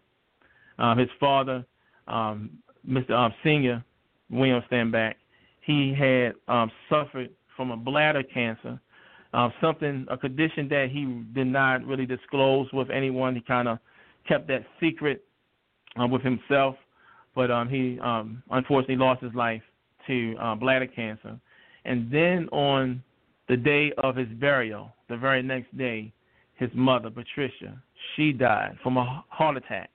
Um, 0.79 0.97
his 0.97 1.09
father 1.19 1.63
um, 2.07 2.49
Mr. 2.87 3.11
Um, 3.11 3.33
Senior 3.43 3.83
William 4.29 4.61
Stanback, 4.71 5.15
he 5.61 5.93
had 5.97 6.33
um, 6.47 6.71
suffered 6.89 7.29
from 7.55 7.71
a 7.71 7.77
bladder 7.77 8.23
cancer, 8.23 8.79
uh, 9.33 9.49
something 9.61 10.05
a 10.09 10.17
condition 10.17 10.67
that 10.69 10.89
he 10.91 11.23
did 11.33 11.47
not 11.47 11.85
really 11.85 12.05
disclose 12.05 12.67
with 12.73 12.89
anyone. 12.89 13.35
He 13.35 13.41
kind 13.41 13.67
of 13.67 13.79
kept 14.27 14.47
that 14.47 14.65
secret 14.79 15.23
uh, 15.99 16.07
with 16.07 16.21
himself, 16.21 16.75
but 17.33 17.51
um, 17.51 17.69
he 17.69 17.99
um, 18.01 18.43
unfortunately 18.51 18.97
lost 18.97 19.23
his 19.23 19.33
life 19.33 19.61
to 20.07 20.35
uh, 20.39 20.55
bladder 20.55 20.87
cancer. 20.87 21.39
And 21.85 22.11
then 22.11 22.47
on 22.51 23.03
the 23.47 23.57
day 23.57 23.91
of 23.97 24.15
his 24.15 24.27
burial, 24.39 24.91
the 25.09 25.17
very 25.17 25.43
next 25.43 25.75
day, 25.77 26.11
his 26.55 26.69
mother, 26.73 27.09
Patricia, 27.09 27.81
she 28.15 28.31
died 28.31 28.77
from 28.81 28.97
a 28.97 29.23
heart 29.29 29.57
attack 29.57 29.89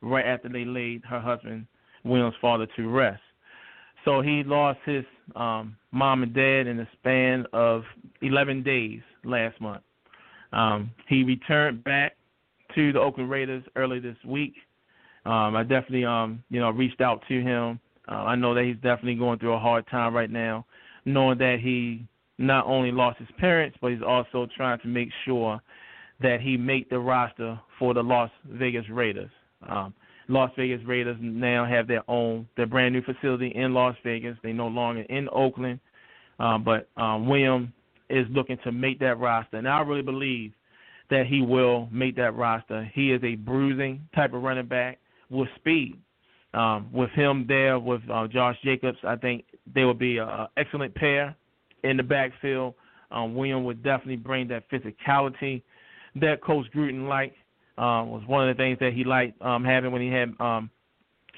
right 0.00 0.24
after 0.24 0.48
they 0.48 0.64
laid 0.64 1.02
her 1.04 1.20
husband 1.20 1.66
William's 2.04 2.34
father 2.40 2.66
to 2.76 2.88
rest. 2.88 3.22
So 4.04 4.20
he 4.22 4.42
lost 4.44 4.78
his 4.86 5.04
um, 5.36 5.76
mom 5.92 6.22
and 6.22 6.32
dad 6.32 6.66
in 6.66 6.76
the 6.76 6.86
span 6.98 7.44
of 7.52 7.82
11 8.22 8.62
days 8.62 9.00
last 9.24 9.60
month. 9.60 9.82
Um, 10.52 10.90
he 11.08 11.24
returned 11.24 11.84
back 11.84 12.16
to 12.74 12.92
the 12.92 13.00
Oakland 13.00 13.30
Raiders 13.30 13.62
early 13.76 14.00
this 14.00 14.16
week. 14.24 14.54
Um, 15.26 15.56
I 15.56 15.62
definitely, 15.62 16.04
um, 16.04 16.42
you 16.48 16.60
know, 16.60 16.70
reached 16.70 17.00
out 17.00 17.22
to 17.28 17.42
him. 17.42 17.80
Uh, 18.08 18.14
I 18.14 18.34
know 18.34 18.54
that 18.54 18.64
he's 18.64 18.76
definitely 18.76 19.16
going 19.16 19.38
through 19.38 19.52
a 19.52 19.58
hard 19.58 19.86
time 19.90 20.14
right 20.14 20.30
now, 20.30 20.64
knowing 21.04 21.38
that 21.38 21.58
he 21.62 22.06
not 22.38 22.66
only 22.66 22.92
lost 22.92 23.18
his 23.18 23.28
parents, 23.38 23.76
but 23.82 23.90
he's 23.90 24.02
also 24.06 24.46
trying 24.56 24.78
to 24.80 24.88
make 24.88 25.10
sure 25.24 25.60
that 26.22 26.40
he 26.40 26.56
make 26.56 26.88
the 26.88 26.98
roster 26.98 27.60
for 27.78 27.94
the 27.94 28.02
Las 28.02 28.30
Vegas 28.48 28.88
Raiders. 28.90 29.30
Um, 29.68 29.92
Las 30.28 30.50
Vegas 30.56 30.80
Raiders 30.86 31.16
now 31.20 31.64
have 31.64 31.88
their 31.88 32.02
own 32.08 32.46
their 32.56 32.66
brand 32.66 32.94
new 32.94 33.02
facility 33.02 33.52
in 33.54 33.72
Las 33.72 33.96
Vegas. 34.04 34.36
They 34.42 34.52
no 34.52 34.68
longer 34.68 35.02
in 35.02 35.28
Oakland, 35.32 35.80
um, 36.38 36.64
but 36.64 36.88
um, 37.00 37.26
William 37.28 37.72
is 38.10 38.26
looking 38.30 38.58
to 38.64 38.72
make 38.72 38.98
that 39.00 39.18
roster, 39.18 39.56
and 39.56 39.68
I 39.68 39.80
really 39.80 40.02
believe 40.02 40.52
that 41.10 41.26
he 41.26 41.40
will 41.40 41.88
make 41.90 42.16
that 42.16 42.36
roster. 42.36 42.90
He 42.94 43.12
is 43.12 43.22
a 43.24 43.36
bruising 43.36 44.06
type 44.14 44.34
of 44.34 44.42
running 44.42 44.66
back 44.66 44.98
with 45.30 45.48
speed. 45.56 45.98
Um, 46.54 46.88
with 46.92 47.10
him 47.10 47.44
there, 47.46 47.78
with 47.78 48.00
uh, 48.10 48.26
Josh 48.26 48.56
Jacobs, 48.64 48.96
I 49.04 49.16
think 49.16 49.44
they 49.74 49.84
will 49.84 49.92
be 49.92 50.16
an 50.16 50.46
excellent 50.56 50.94
pair 50.94 51.36
in 51.84 51.98
the 51.98 52.02
backfield. 52.02 52.74
Um, 53.10 53.34
William 53.34 53.64
would 53.64 53.82
definitely 53.82 54.16
bring 54.16 54.48
that 54.48 54.64
physicality 54.70 55.62
that 56.16 56.42
Coach 56.42 56.66
Gruden 56.74 57.06
liked 57.06 57.36
um, 57.78 58.10
was 58.10 58.22
one 58.26 58.48
of 58.48 58.56
the 58.56 58.60
things 58.60 58.78
that 58.80 58.92
he 58.92 59.04
liked 59.04 59.40
um, 59.40 59.64
having 59.64 59.92
when 59.92 60.02
he 60.02 60.08
had 60.08 60.32
um, 60.40 60.70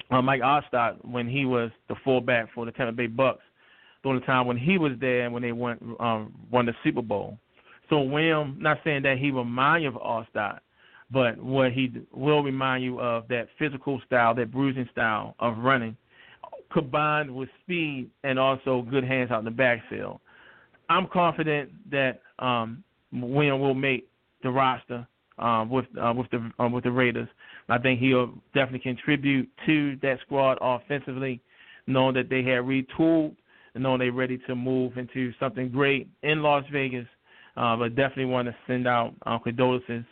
uh, 0.09 0.21
Mike 0.21 0.41
Alstott 0.41 1.03
when 1.05 1.27
he 1.27 1.45
was 1.45 1.71
the 1.87 1.95
fullback 2.03 2.49
for 2.53 2.65
the 2.65 2.71
Tampa 2.71 2.91
Bay 2.91 3.07
Bucks 3.07 3.43
during 4.03 4.19
the 4.19 4.25
time 4.25 4.47
when 4.47 4.57
he 4.57 4.77
was 4.77 4.93
there 4.99 5.25
and 5.25 5.33
when 5.33 5.43
they 5.43 5.51
went 5.51 5.81
um, 5.99 6.33
won 6.51 6.65
the 6.65 6.73
Super 6.83 7.01
Bowl. 7.01 7.37
So 7.89 8.01
William, 8.01 8.57
not 8.59 8.79
saying 8.83 9.03
that 9.03 9.17
he 9.17 9.31
remind 9.31 9.83
you 9.83 9.89
of 9.89 9.95
Alstott, 9.95 10.59
but 11.11 11.37
what 11.37 11.73
he 11.73 11.91
will 12.11 12.41
remind 12.41 12.83
you 12.83 12.99
of 12.99 13.27
that 13.27 13.47
physical 13.59 14.01
style, 14.05 14.33
that 14.35 14.51
bruising 14.51 14.87
style 14.91 15.35
of 15.39 15.57
running, 15.57 15.95
combined 16.71 17.33
with 17.33 17.49
speed 17.61 18.09
and 18.23 18.39
also 18.39 18.81
good 18.89 19.03
hands 19.03 19.29
out 19.29 19.39
in 19.39 19.45
the 19.45 19.51
backfield. 19.51 20.19
I'm 20.89 21.07
confident 21.07 21.69
that 21.91 22.21
um, 22.39 22.83
William 23.11 23.59
will 23.59 23.73
make 23.73 24.07
the 24.41 24.49
roster 24.49 25.05
um, 25.41 25.69
with 25.69 25.85
uh, 26.01 26.13
with 26.15 26.29
the 26.31 26.51
uh, 26.59 26.69
with 26.69 26.83
the 26.83 26.91
Raiders. 26.91 27.27
I 27.69 27.77
think 27.77 27.99
he'll 27.99 28.33
definitely 28.53 28.79
contribute 28.79 29.49
to 29.65 29.97
that 30.01 30.19
squad 30.25 30.57
offensively, 30.61 31.41
knowing 31.87 32.15
that 32.15 32.29
they 32.29 32.43
had 32.43 32.63
retooled 32.63 33.35
and 33.73 33.83
knowing 33.83 33.99
they're 33.99 34.11
ready 34.11 34.39
to 34.47 34.55
move 34.55 34.97
into 34.97 35.31
something 35.39 35.69
great 35.69 36.07
in 36.23 36.41
Las 36.41 36.63
Vegas. 36.71 37.07
Uh, 37.57 37.75
but 37.75 37.95
definitely 37.95 38.25
want 38.25 38.47
to 38.47 38.55
send 38.65 38.87
out 38.87 39.13
uh, 39.25 39.37
condolences 39.37 40.05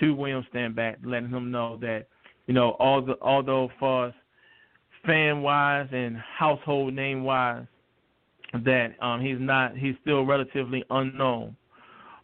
to 0.00 0.14
William 0.14 0.44
Stanback, 0.52 0.96
letting 1.04 1.28
him 1.28 1.50
know 1.50 1.76
that 1.82 2.06
you 2.46 2.54
know 2.54 2.70
all 2.78 3.02
the, 3.02 3.14
although 3.20 3.68
for 3.78 4.06
us 4.06 4.14
fan 5.06 5.42
wise 5.42 5.88
and 5.92 6.16
household 6.16 6.94
name 6.94 7.24
wise 7.24 7.66
that 8.64 8.94
um, 9.00 9.20
he's 9.20 9.36
not 9.38 9.76
he's 9.76 9.94
still 10.02 10.24
relatively 10.24 10.82
unknown 10.90 11.54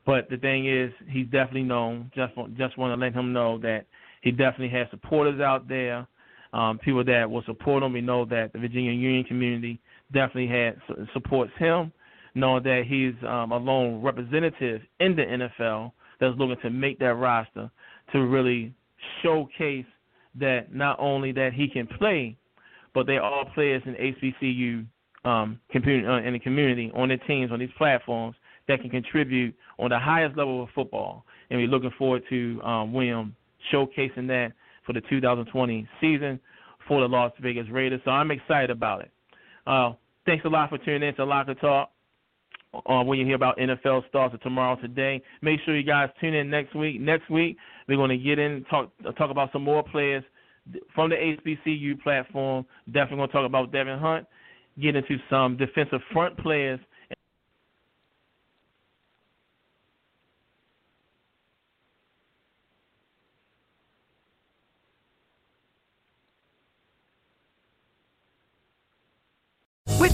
but 0.07 0.29
the 0.29 0.37
thing 0.37 0.69
is, 0.69 0.93
he's 1.09 1.27
definitely 1.27 1.63
known. 1.63 2.11
Just 2.15 2.35
just 2.57 2.77
want 2.77 2.99
to 2.99 3.05
let 3.05 3.15
him 3.15 3.33
know 3.33 3.59
that 3.59 3.87
he 4.23 4.31
definitely 4.31 4.71
has 4.71 4.87
supporters 4.91 5.41
out 5.41 5.69
there, 5.69 6.07
um, 6.53 6.79
people 6.79 7.05
that 7.05 7.31
will 7.31 7.43
support 7.47 7.83
him. 7.83 7.93
We 7.93 8.01
know 8.01 8.25
that 8.27 8.53
the 8.53 8.59
Virginia 8.59 8.93
Union 8.93 9.25
community 9.25 9.81
definitely 10.13 10.49
has 10.49 10.75
supports 11.13 11.53
him, 11.59 11.93
knowing 12.35 12.63
that 12.65 12.85
he's 12.87 13.15
um, 13.29 13.53
a 13.53 13.57
lone 13.57 14.03
representative 14.03 14.83
in 15.01 15.17
the 15.17 15.23
NFL 15.23 15.93
that's 16.21 16.39
looking 16.39 16.57
to 16.63 16.71
make 16.71 16.99
that 16.99 17.15
roster 17.15 17.71
to 18.13 18.19
really 18.21 18.75
showcase 19.23 19.87
that 20.39 20.75
not 20.75 20.99
only 21.01 21.33
that 21.33 21.53
he 21.55 21.69
can 21.69 21.87
play, 21.87 22.37
but 22.95 23.07
they're 23.07 23.23
all 23.23 23.45
players 23.55 23.83
in 23.87 23.95
HBCU 23.95 24.87
um, 25.25 25.61
community, 25.71 26.07
uh, 26.07 26.27
in 26.27 26.35
the 26.35 26.39
community 26.39 26.93
on 26.95 27.09
their 27.09 27.19
teams 27.19 27.51
on 27.51 27.59
these 27.59 27.71
platforms 27.79 28.37
that 28.69 28.81
can 28.81 28.91
contribute 28.91 29.55
on 29.79 29.91
the 29.91 29.99
highest 29.99 30.37
level 30.37 30.63
of 30.63 30.69
football. 30.75 31.25
And 31.51 31.59
we're 31.59 31.69
looking 31.69 31.93
forward 31.99 32.23
to 32.31 32.61
um, 32.63 32.93
William 32.93 33.35
showcasing 33.73 34.27
that 34.29 34.53
for 34.87 34.93
the 34.93 35.01
2020 35.09 35.89
season 36.01 36.41
for 36.87 37.01
the 37.01 37.09
Las 37.09 37.33
Vegas 37.41 37.67
Raiders. 37.71 38.01
So 38.05 38.11
I'm 38.11 38.31
excited 38.31 38.71
about 38.71 39.03
it. 39.03 39.11
Uh, 39.67 39.93
thanks 40.27 40.45
a 40.45 40.49
lot 40.49 40.69
for 40.69 40.79
tuning 40.79 41.09
in 41.09 41.15
to 41.17 41.25
Locker 41.25 41.55
Talk. 41.55 41.91
Uh, 42.87 43.05
when 43.05 43.19
you 43.19 43.25
hear 43.25 43.37
about 43.37 43.57
NFL 43.57 44.09
starts 44.09 44.35
tomorrow 44.43 44.77
today, 44.81 45.23
make 45.43 45.61
sure 45.65 45.77
you 45.77 45.85
guys 45.85 46.09
tune 46.21 46.35
in 46.35 46.51
next 46.51 46.75
week. 46.75 47.01
Next 47.01 47.31
week 47.31 47.57
we're 47.89 47.97
going 47.97 48.11
to 48.11 48.19
get 48.19 48.39
in 48.39 48.65
talk 48.69 48.91
talk 49.17 49.31
about 49.31 49.53
some 49.53 49.63
more 49.63 49.85
players 49.85 50.25
from 50.93 51.11
the 51.11 51.15
HBCU 51.17 52.01
platform. 52.03 52.67
Definitely 52.87 53.19
going 53.19 53.29
to 53.29 53.33
talk 53.33 53.47
about 53.47 53.71
Devin 53.71 53.99
Hunt. 53.99 54.27
Get 54.81 54.97
into 54.97 55.19
some 55.31 55.57
defensive 55.57 56.01
front 56.13 56.37
players 56.39 56.81
With 70.01 70.14